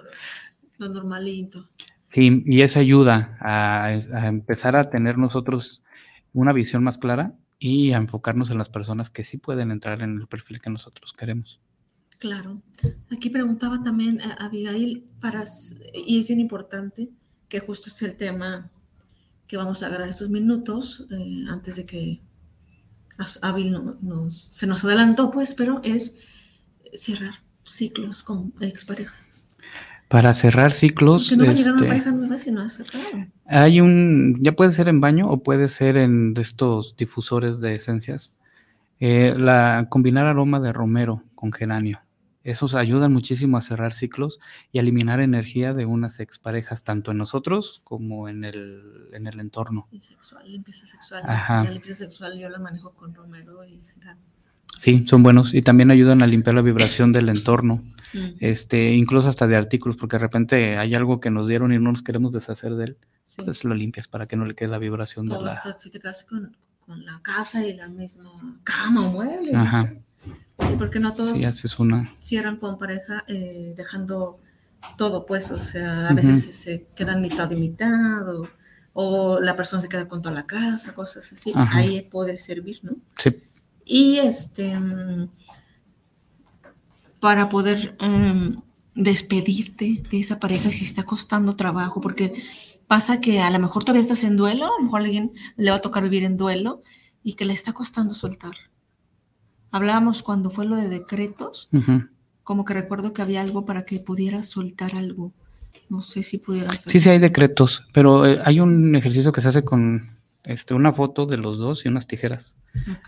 [0.79, 1.69] lo normalito.
[2.05, 3.93] Sí, y eso ayuda a,
[4.27, 5.85] empezar a tener nosotros
[6.33, 10.19] una visión más clara y a enfocarnos en las personas que sí pueden entrar en
[10.19, 11.61] el perfil que nosotros queremos.
[12.19, 12.63] Claro.
[13.13, 15.45] Aquí preguntaba también a Abigail, para,
[15.93, 17.11] y es bien importante,
[17.49, 18.71] que justo es el tema
[19.49, 22.21] que vamos a agarrar estos minutos eh, antes de que
[23.43, 26.17] Avil nos, se nos adelantó, pues, pero es
[26.95, 27.35] cerrar
[27.65, 29.49] ciclos con exparejas.
[30.09, 31.31] Para cerrar ciclos.
[31.31, 33.27] Que no va a llegar una este, pareja nueva si no has cerrado.
[33.47, 37.75] Hay un, ya puede ser en baño o puede ser en de estos difusores de
[37.75, 38.33] esencias.
[39.01, 42.01] Eh, la combinar aroma de romero con geranio.
[42.49, 44.41] Esos ayudan muchísimo a cerrar ciclos
[44.73, 49.39] y a eliminar energía de unas exparejas, tanto en nosotros como en el, en el
[49.39, 49.87] entorno.
[49.93, 51.25] Y sexual, limpieza sexual.
[51.27, 53.83] La limpieza sexual yo la manejo con romero y
[54.79, 57.83] Sí, son buenos y también ayudan a limpiar la vibración del entorno,
[58.41, 61.91] este, incluso hasta de artículos, porque de repente hay algo que nos dieron y no
[61.91, 63.41] nos queremos deshacer de él, sí.
[63.41, 65.51] entonces lo limpias para que no le quede la vibración de la...
[65.51, 69.55] Hasta si te casas con, con, la casa y la misma cama o mueble.
[69.57, 69.91] Ajá.
[69.91, 70.08] Sí,
[70.79, 71.39] porque no todos
[72.19, 74.39] cierran con pareja eh, dejando
[74.97, 78.23] todo, pues, o sea, a veces se quedan mitad y mitad,
[78.93, 81.53] o, la persona se queda con toda la casa, cosas así.
[81.55, 82.97] Ahí poder servir, ¿no?
[83.17, 83.37] Sí.
[83.85, 84.77] Y este,
[87.21, 88.57] para poder em,
[88.95, 92.43] despedirte de esa pareja si está costando trabajo, porque
[92.89, 95.77] pasa que a lo mejor todavía estás en duelo, a lo mejor alguien le va
[95.77, 96.83] a tocar vivir en duelo
[97.23, 98.55] y que le está costando soltar.
[99.71, 101.69] Hablábamos cuando fue lo de decretos,
[102.43, 105.33] como que recuerdo que había algo para que pudiera soltar algo.
[105.89, 109.49] No sé si pudiera Sí, sí hay decretos, pero eh, hay un ejercicio que se
[109.49, 112.57] hace con este, una foto de los dos y unas tijeras.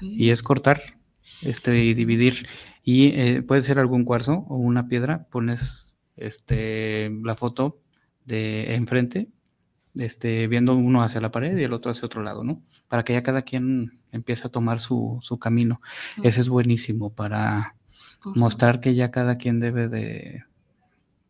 [0.01, 0.99] Y es cortar
[1.43, 2.47] este, y dividir.
[2.85, 5.27] Y eh, puede ser algún cuarzo o una piedra.
[5.31, 7.79] Pones este, la foto
[8.25, 9.29] de enfrente,
[9.97, 12.63] este, viendo uno hacia la pared y el otro hacia otro lado, ¿no?
[12.89, 15.81] Para que ya cada quien empieza a tomar su, su camino.
[16.23, 17.75] Ese es buenísimo para
[18.35, 20.45] mostrar que ya cada quien debe de,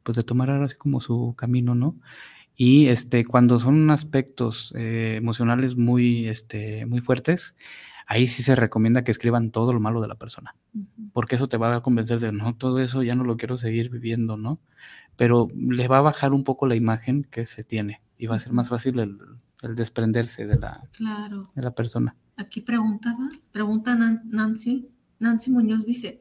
[0.02, 1.96] pues de tomar ahora así como su camino, ¿no?
[2.56, 7.56] Y este, cuando son aspectos eh, emocionales muy, este, muy fuertes,
[8.06, 10.54] ahí sí se recomienda que escriban todo lo malo de la persona,
[11.12, 13.88] porque eso te va a convencer de, no, todo eso ya no lo quiero seguir
[13.88, 14.60] viviendo, ¿no?
[15.16, 18.38] Pero le va a bajar un poco la imagen que se tiene y va a
[18.38, 19.16] ser más fácil el,
[19.62, 20.82] el desprenderse de la,
[21.54, 22.14] de la persona.
[22.36, 26.20] Aquí preguntaba, pregunta Nancy, Nancy Muñoz dice,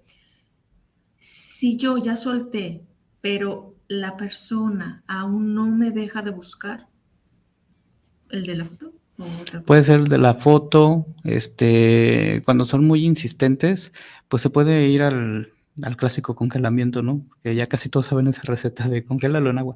[1.18, 2.86] si yo ya solté,
[3.20, 6.88] pero la persona aún no me deja de buscar,
[8.30, 8.93] el de la foto.
[9.66, 13.91] Puede ser el de la foto, este, cuando son muy insistentes,
[14.30, 17.26] pues se puede ir al, al clásico congelamiento, ¿no?
[17.43, 19.76] Que ya casi todos saben esa receta de congelarlo en agua.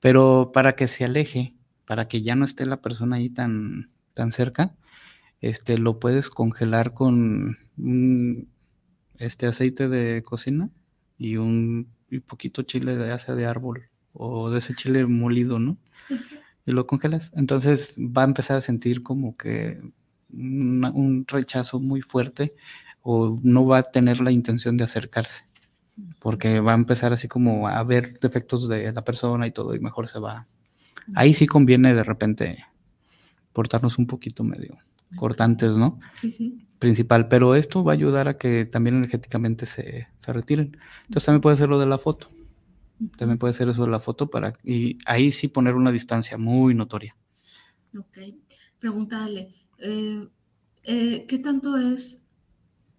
[0.00, 1.54] Pero para que se aleje,
[1.86, 4.74] para que ya no esté la persona ahí tan, tan cerca,
[5.40, 7.58] este, lo puedes congelar con
[9.18, 10.70] este aceite de cocina
[11.18, 11.88] y un
[12.26, 15.78] poquito chile de hace de árbol o de ese chile molido, ¿no?
[16.66, 17.32] Y lo congelas.
[17.34, 19.80] Entonces va a empezar a sentir como que
[20.32, 22.54] un rechazo muy fuerte
[23.02, 25.44] o no va a tener la intención de acercarse,
[26.18, 29.80] porque va a empezar así como a ver defectos de la persona y todo, y
[29.80, 30.46] mejor se va.
[31.14, 32.64] Ahí sí conviene de repente
[33.52, 34.78] portarnos un poquito medio
[35.16, 35.98] cortantes, ¿no?
[36.14, 36.58] Sí, sí.
[36.78, 40.78] Principal, pero esto va a ayudar a que también energéticamente se, se retiren.
[41.02, 42.28] Entonces también puede ser lo de la foto.
[43.16, 46.74] También puede ser eso de la foto para y ahí sí poner una distancia muy
[46.74, 47.16] notoria.
[47.98, 48.18] Ok.
[48.78, 50.28] Pregúntale, eh,
[50.84, 52.26] eh, ¿qué tanto es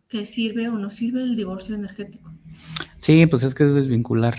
[0.07, 2.33] que sirve o no sirve el divorcio energético?
[3.01, 4.37] Sí, pues es que es desvincular.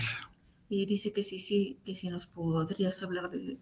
[0.69, 3.59] Y dice que sí, sí, que si nos podrías hablar de,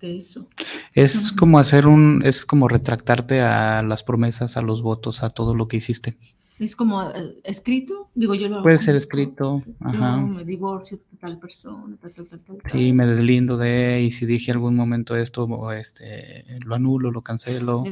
[0.00, 0.48] eso.
[0.94, 5.54] Es como hacer un, es como retractarte a las promesas, a los votos, a todo
[5.54, 6.16] lo que hiciste.
[6.58, 10.16] Es como eh, escrito, digo yo lo Puede ser escrito, ajá.
[10.16, 14.52] me divorcio de tal persona, tal, tal, tal, Sí, me deslindo de, y si dije
[14.52, 17.84] algún momento esto, este, lo anulo, lo cancelo,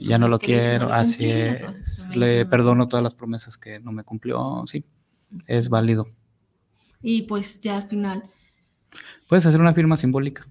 [0.00, 4.64] ya no lo quiero, así es, le perdono todas las promesas que no me cumplió,
[4.66, 4.82] sí,
[5.46, 6.08] es válido.
[7.02, 8.22] Y pues ya al final.
[9.28, 10.46] Puedes hacer una firma simbólica.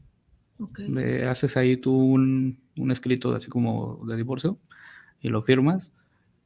[0.77, 4.57] Le haces ahí tú un, un escrito así como de divorcio
[5.19, 5.91] y lo firmas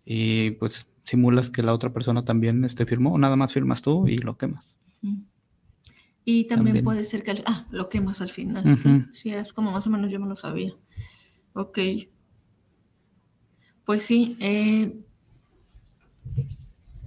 [0.05, 4.17] y pues simulas que la otra persona también este, firmó, nada más firmas tú y
[4.17, 4.79] lo quemas.
[6.25, 8.77] Y también, puede ser que ah, lo quemas al final.
[9.13, 9.31] ¿sí?
[9.31, 10.73] es como más o menos yo me lo sabía.
[11.53, 11.79] Ok.
[13.85, 14.37] Pues sí.
[14.39, 14.99] Eh,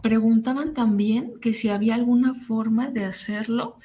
[0.02, 3.78] preguntaban también que si había alguna forma de hacerlo,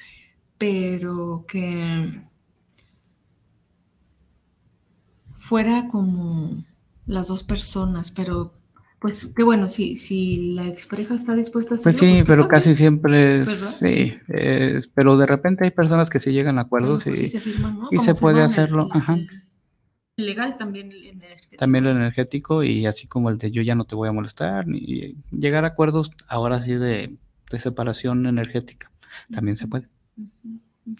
[0.58, 2.20] pero que
[5.38, 6.62] fuera como
[7.06, 8.52] las dos personas, pero
[9.00, 11.98] pues qué bueno, si, si la expareja está dispuesta a hacerlo.
[11.98, 14.14] Pues sí, pues pero casi siempre es, sí,
[14.94, 17.28] pero de repente hay personas que sí llegan a acuerdos pues y,
[18.02, 18.88] se, puede hacerlo.
[18.90, 19.16] Ajá.
[20.18, 21.60] Legal también el energético.
[21.60, 24.66] También el energético y así como el de yo ya no te voy a molestar,
[24.66, 27.16] ni llegar a acuerdos ahora sí de,
[27.56, 28.90] separación energética,
[29.30, 29.88] también se puede.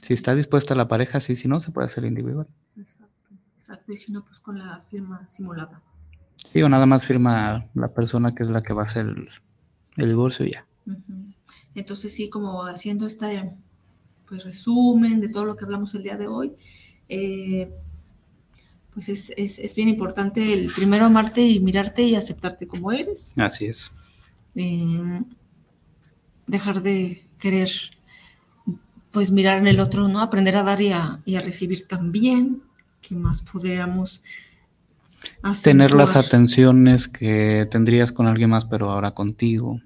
[0.03, 2.47] Si está dispuesta la pareja, sí, si no, se puede hacer individual.
[2.77, 5.83] Exacto, exacto, y si no, pues con la firma simulada.
[6.53, 9.05] Sí, o nada más firma la persona que es la que va a hacer
[9.97, 10.65] el, divorcio y ya.
[11.75, 13.51] Entonces sí, como haciendo este
[14.29, 16.55] pues, resumen de todo lo que hablamos el día de hoy,
[17.09, 17.69] eh,
[19.05, 23.33] pues es, bien importante el primero amarte y mirarte y aceptarte como eres.
[23.37, 23.93] Así es.
[24.55, 25.23] Eh,
[26.47, 27.71] dejar de querer
[29.11, 30.21] pues mirar en el otro, ¿no?
[30.21, 32.63] Aprender a dar y a, y a recibir también.
[33.01, 34.23] ¿Qué más podríamos
[35.63, 39.81] Tener las atenciones que tendrías con alguien más, pero ahora contigo.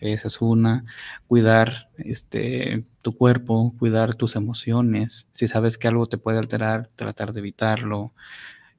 [0.00, 0.84] Esa es una.
[1.26, 5.28] Cuidar este, tu cuerpo, cuidar tus emociones.
[5.30, 8.12] Si sabes que algo te puede alterar, tratar de evitarlo.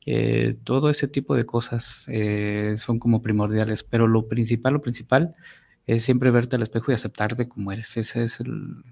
[0.06, 3.84] Eh, todo ese tipo de cosas eh, son como primordiales.
[3.84, 5.34] Pero lo principal, lo principal
[5.86, 7.96] es siempre verte al espejo y aceptarte como eres.
[7.96, 8.84] Ese es el,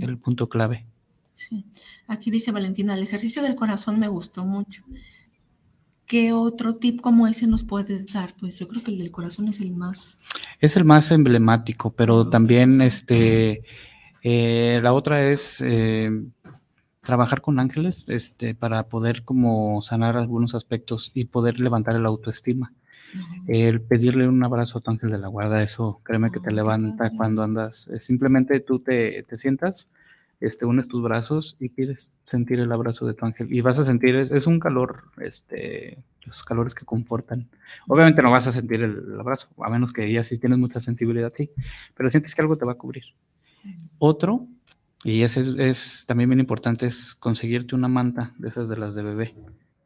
[0.00, 0.86] el punto clave.
[1.32, 1.64] Sí.
[2.06, 4.84] Aquí dice Valentina, el ejercicio del corazón me gustó mucho.
[6.06, 8.32] ¿Qué otro tip como ese nos puedes dar?
[8.38, 10.20] Pues yo creo que el del corazón es el más...
[10.60, 13.64] Es el más emblemático, pero también este,
[14.24, 16.10] eh, la otra es eh,
[17.02, 22.72] trabajar con ángeles este, para poder como sanar algunos aspectos y poder levantar el autoestima.
[23.46, 27.12] El pedirle un abrazo a tu ángel de la guarda, eso créeme que te levanta
[27.16, 27.88] cuando andas.
[27.98, 29.92] Simplemente tú te, te sientas
[30.40, 33.52] este, unes tus brazos y pides sentir el abrazo de tu ángel.
[33.52, 37.48] Y vas a sentir, es, un calor, este, los calores que confortan.
[37.88, 41.32] Obviamente no vas a sentir el, abrazo, a menos que ya si tienes mucha sensibilidad,
[41.34, 41.50] sí,
[41.94, 43.04] pero sientes que algo te va a cubrir.
[43.98, 44.46] Otro,
[45.02, 49.02] y ese es, también bien importante, es conseguirte una manta de esas de las de
[49.02, 49.34] bebé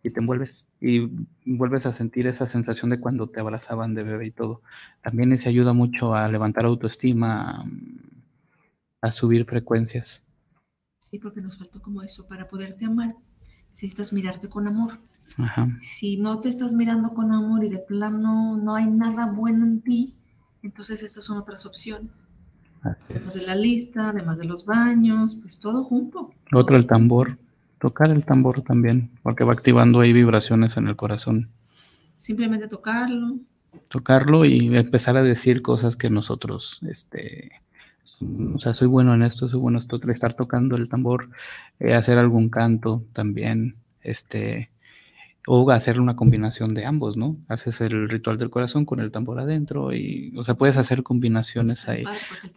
[0.03, 1.11] y te envuelves y
[1.45, 4.63] vuelves a sentir esa sensación de cuando te abrazaban de bebé y todo.
[5.03, 7.65] También se ayuda mucho a levantar autoestima,
[9.01, 10.25] a subir frecuencias.
[11.01, 12.29] Sí, porque nos faltó como eso.
[12.29, 13.17] Para poderte amar,
[13.71, 14.93] necesitas mirarte con amor.
[15.81, 19.83] Si no te estás mirando con amor y de plano no hay nada bueno en
[19.83, 20.17] ti,
[20.63, 22.29] entonces estas son otras opciones.
[23.09, 26.31] Además de la lista, además de los baños, pues todo junto.
[26.53, 27.39] Otro, el tambor.
[27.81, 31.49] Tocar el tambor también, porque va activando ahí vibraciones en el corazón.
[32.17, 33.37] Simplemente tocarlo.
[33.89, 37.53] Tocarlo y empezar a decir cosas que nosotros este,
[38.55, 41.31] o sea, soy bueno en esto, soy bueno en esto, estar tocando el tambor,
[41.79, 44.71] eh, hacer algún canto también, este,
[45.51, 47.39] o hacer una combinación de ambos, ¿no?
[47.49, 51.89] Haces el ritual del corazón con el tambor adentro y, o sea, puedes hacer combinaciones
[51.89, 52.05] ahí.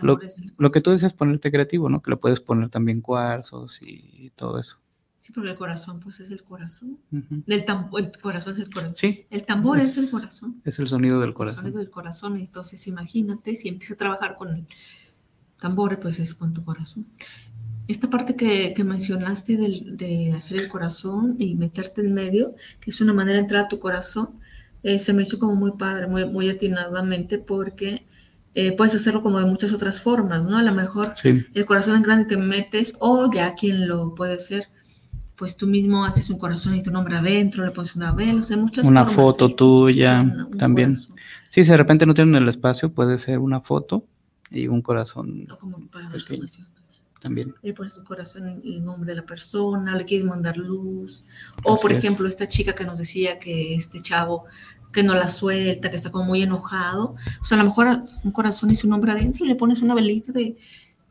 [0.02, 0.20] Lo,
[0.58, 2.02] lo, que tú decías, ponerte creativo, ¿no?
[2.02, 4.80] Que le puedes poner también cuarzos y todo eso.
[5.22, 6.98] Sí, porque el corazón, pues es el corazón.
[7.12, 7.66] el
[8.20, 8.96] corazón es el corazón.
[8.96, 9.28] Sí.
[9.30, 10.62] El tambor es, el corazón.
[10.66, 11.60] Es el sonido del corazón.
[11.60, 12.38] El sonido del corazón.
[12.38, 14.68] Entonces, imagínate, si empieza a trabajar con el
[15.60, 17.06] tambor, pues es con tu corazón.
[17.92, 23.14] Esta parte que, mencionaste de hacer el corazón y meterte en medio, que es una
[23.14, 24.30] manera de entrar a tu corazón,
[24.82, 28.06] eh, se me hizo como muy padre, muy, muy atinadamente, porque
[28.56, 30.58] eh, puedes hacerlo como de muchas otras formas, ¿no?
[30.58, 34.68] A lo mejor el corazón en grande te metes, o ya quien lo puede hacer
[35.36, 38.44] pues tú mismo haces un corazón y tu nombre adentro, le pones una vela, o
[38.44, 40.24] sea, muchas Una foto tuya
[40.56, 40.96] también.
[40.96, 44.06] Sí, si de repente no tienen el espacio, puede ser una foto
[44.52, 45.46] y un corazón.
[45.60, 46.22] como para dar
[47.22, 47.54] También.
[47.62, 51.24] Le pones tu corazón y el nombre de la persona, le quieres mandar luz.
[51.64, 54.46] O, por ejemplo, esta chica que nos decía que este chavo
[54.92, 57.16] que no la suelta, que está como muy enojado.
[57.42, 59.94] O sea, a lo mejor un corazón y su nombre adentro y le pones una
[59.94, 60.58] velita de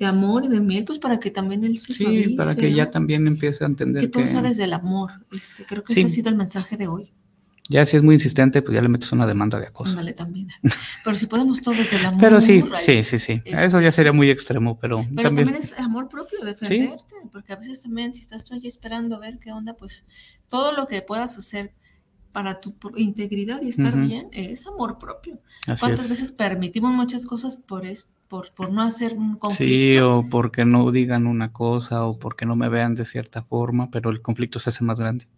[0.01, 2.91] de amor y de miel, pues para que también él se Sí, para que ya
[2.91, 4.09] también empiece a entender que...
[4.09, 7.13] todo sea desde el amor, este, creo que ese ha sido el mensaje de hoy.
[7.71, 9.93] Ya si es muy insistente, pues ya le metes una demanda de acoso.
[9.93, 10.49] Ándale también.
[11.05, 12.21] Pero si podemos todo desde el amor.
[12.21, 13.43] Pero sí, sí, sí, sí.
[13.45, 15.07] Eso ya sería muy extremo, pero...
[15.15, 19.15] Pero también, es amor propio, defenderte, porque a veces también si estás tú allí esperando
[19.15, 20.05] a ver qué onda, pues
[20.49, 21.73] todo lo que puedas hacer
[22.33, 25.39] para tu integridad y estar bien es amor propio.
[25.79, 27.85] ¿Cuántas veces permitimos muchas cosas por,
[28.27, 29.93] por, por no hacer un conflicto?
[29.93, 33.91] Sí, o porque no digan una cosa o porque no me vean de cierta forma,
[33.93, 35.29] pero el conflicto se hace más grande.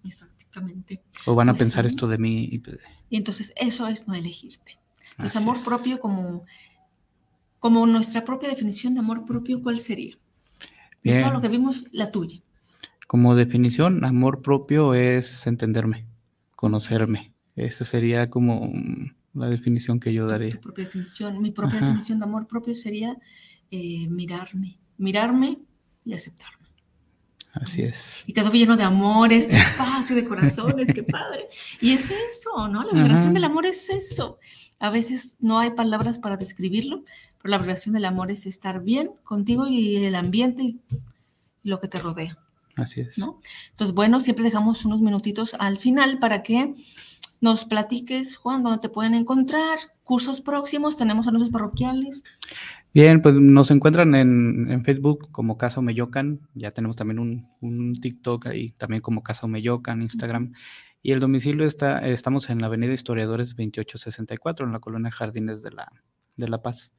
[1.27, 2.45] O van a pues pensar esto de mí.
[2.45, 2.63] Y...
[3.11, 4.79] Y entonces eso es no elegirte.
[5.13, 6.45] Entonces amor propio como,
[7.59, 10.17] como nuestra propia definición de amor propio, ¿cuál sería?
[11.03, 11.21] Bien.
[11.21, 12.41] todo lo que vimos, la tuya.
[13.07, 16.07] Como definición, amor propio es entenderme
[16.63, 17.33] conocerme.
[17.57, 18.73] Esa sería como
[19.35, 20.61] la definición que yo daría.
[20.61, 21.43] propia definición.
[21.43, 23.17] Mi propia definición de amor propio sería
[23.73, 25.59] eh, mirarme, mirarme
[26.05, 26.62] y aceptarme.
[27.53, 28.25] Así es.
[28.27, 31.49] Y todo lleno de amor, este espacio de corazones, qué padre.
[31.81, 32.83] Y es eso, ¿no?
[32.83, 34.39] La vibración del amor es eso.
[34.79, 37.05] A veces no hay palabras para describirlo,
[37.39, 40.81] pero la vibración del amor es estar bien contigo y el ambiente y
[41.63, 42.39] lo que te rodea.
[42.75, 43.19] Así es.
[43.19, 43.39] ¿no?
[43.71, 46.75] Entonces, bueno, siempre dejamos unos minutitos al final para que
[47.43, 52.25] nos platiques, Juan, dónde te pueden encontrar, cursos próximos, tenemos anuncios parroquiales.
[52.95, 58.73] Bien, pues nos encuentran en, Facebook como Casa Omeyocan, ya tenemos también un, TikTok ahí
[58.73, 60.53] también como Casa Omeyocan, Instagram,
[61.03, 65.71] y el domicilio está, estamos en la Avenida Historiadores 2864, en la colonia Jardines de
[65.71, 65.89] la,
[66.37, 66.93] de la Paz.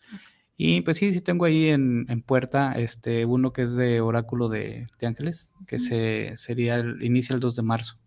[0.58, 4.88] Y pues sí, sí tengo ahí en, puerta este uno que es de Oráculo de,
[5.04, 8.00] Ángeles, que se, sería el, inicia el 2 de marzo.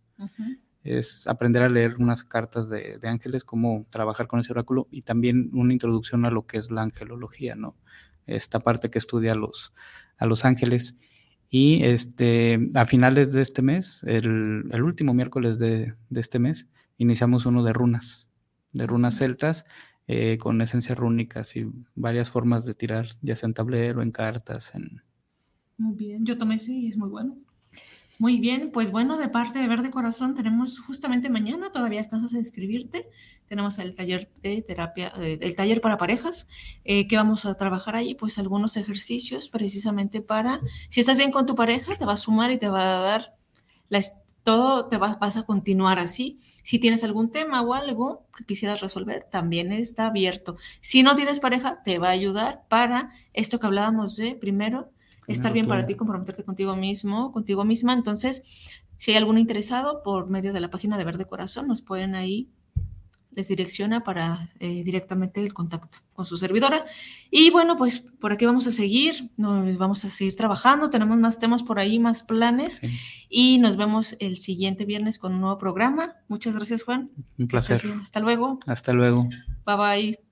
[0.87, 5.51] Es aprender a leer unas cartas de, ángeles, cómo trabajar con ese oráculo y también
[5.53, 7.77] una introducción a lo que es la angelología, ¿no?
[8.27, 9.73] Esta parte que estudia a los,
[10.17, 10.97] a los ángeles.
[11.49, 16.69] Y este, a finales de este mes, el, último miércoles de, de, este mes,
[16.99, 18.29] iniciamos uno de runas,
[18.73, 19.65] de runas celtas,
[20.09, 21.67] eh, con esencias rúnicas y
[21.97, 25.03] varias formas de tirar, ya sea en tablero, en cartas, en...
[25.79, 27.37] Muy bien, yo tomé sí, es muy bueno.
[28.19, 32.39] Muy bien, pues bueno, de parte de Verde Corazón tenemos justamente mañana, todavía alcanzas a
[32.39, 33.11] inscribirte,
[33.47, 36.49] tenemos el taller de terapia, eh, el taller para parejas,
[36.85, 41.45] eh, que vamos a trabajar ahí, pues algunos ejercicios precisamente para, si estás bien con
[41.45, 43.37] tu pareja, te va a sumar y te va a dar
[43.91, 44.01] la,
[44.43, 46.39] todo te vas, vas a continuar así.
[46.63, 50.57] Si tienes algún tema o algo que quisieras resolver, también está abierto.
[50.81, 54.91] Si no tienes pareja, te va a ayudar para esto que hablábamos de primero,
[55.27, 57.93] estar bien para ti, comprometerte contigo mismo, contigo misma.
[57.93, 62.15] Entonces, si hay algún interesado por medio de la página de Verde Corazón, nos pueden
[62.15, 62.51] ahí
[63.37, 66.87] les direcciona para eh, directamente el contacto con su servidora.
[67.31, 71.39] Y bueno, pues por aquí vamos a seguir, nos vamos a seguir trabajando, tenemos más
[71.39, 72.81] temas por ahí, más planes
[73.29, 76.17] y nos vemos el siguiente viernes con un nuevo programa.
[76.29, 77.11] Muchas gracias, Juan.
[77.39, 77.83] Un placer.
[78.01, 78.59] Hasta luego.
[78.67, 79.29] Hasta luego.
[79.67, 80.26] Bye bye.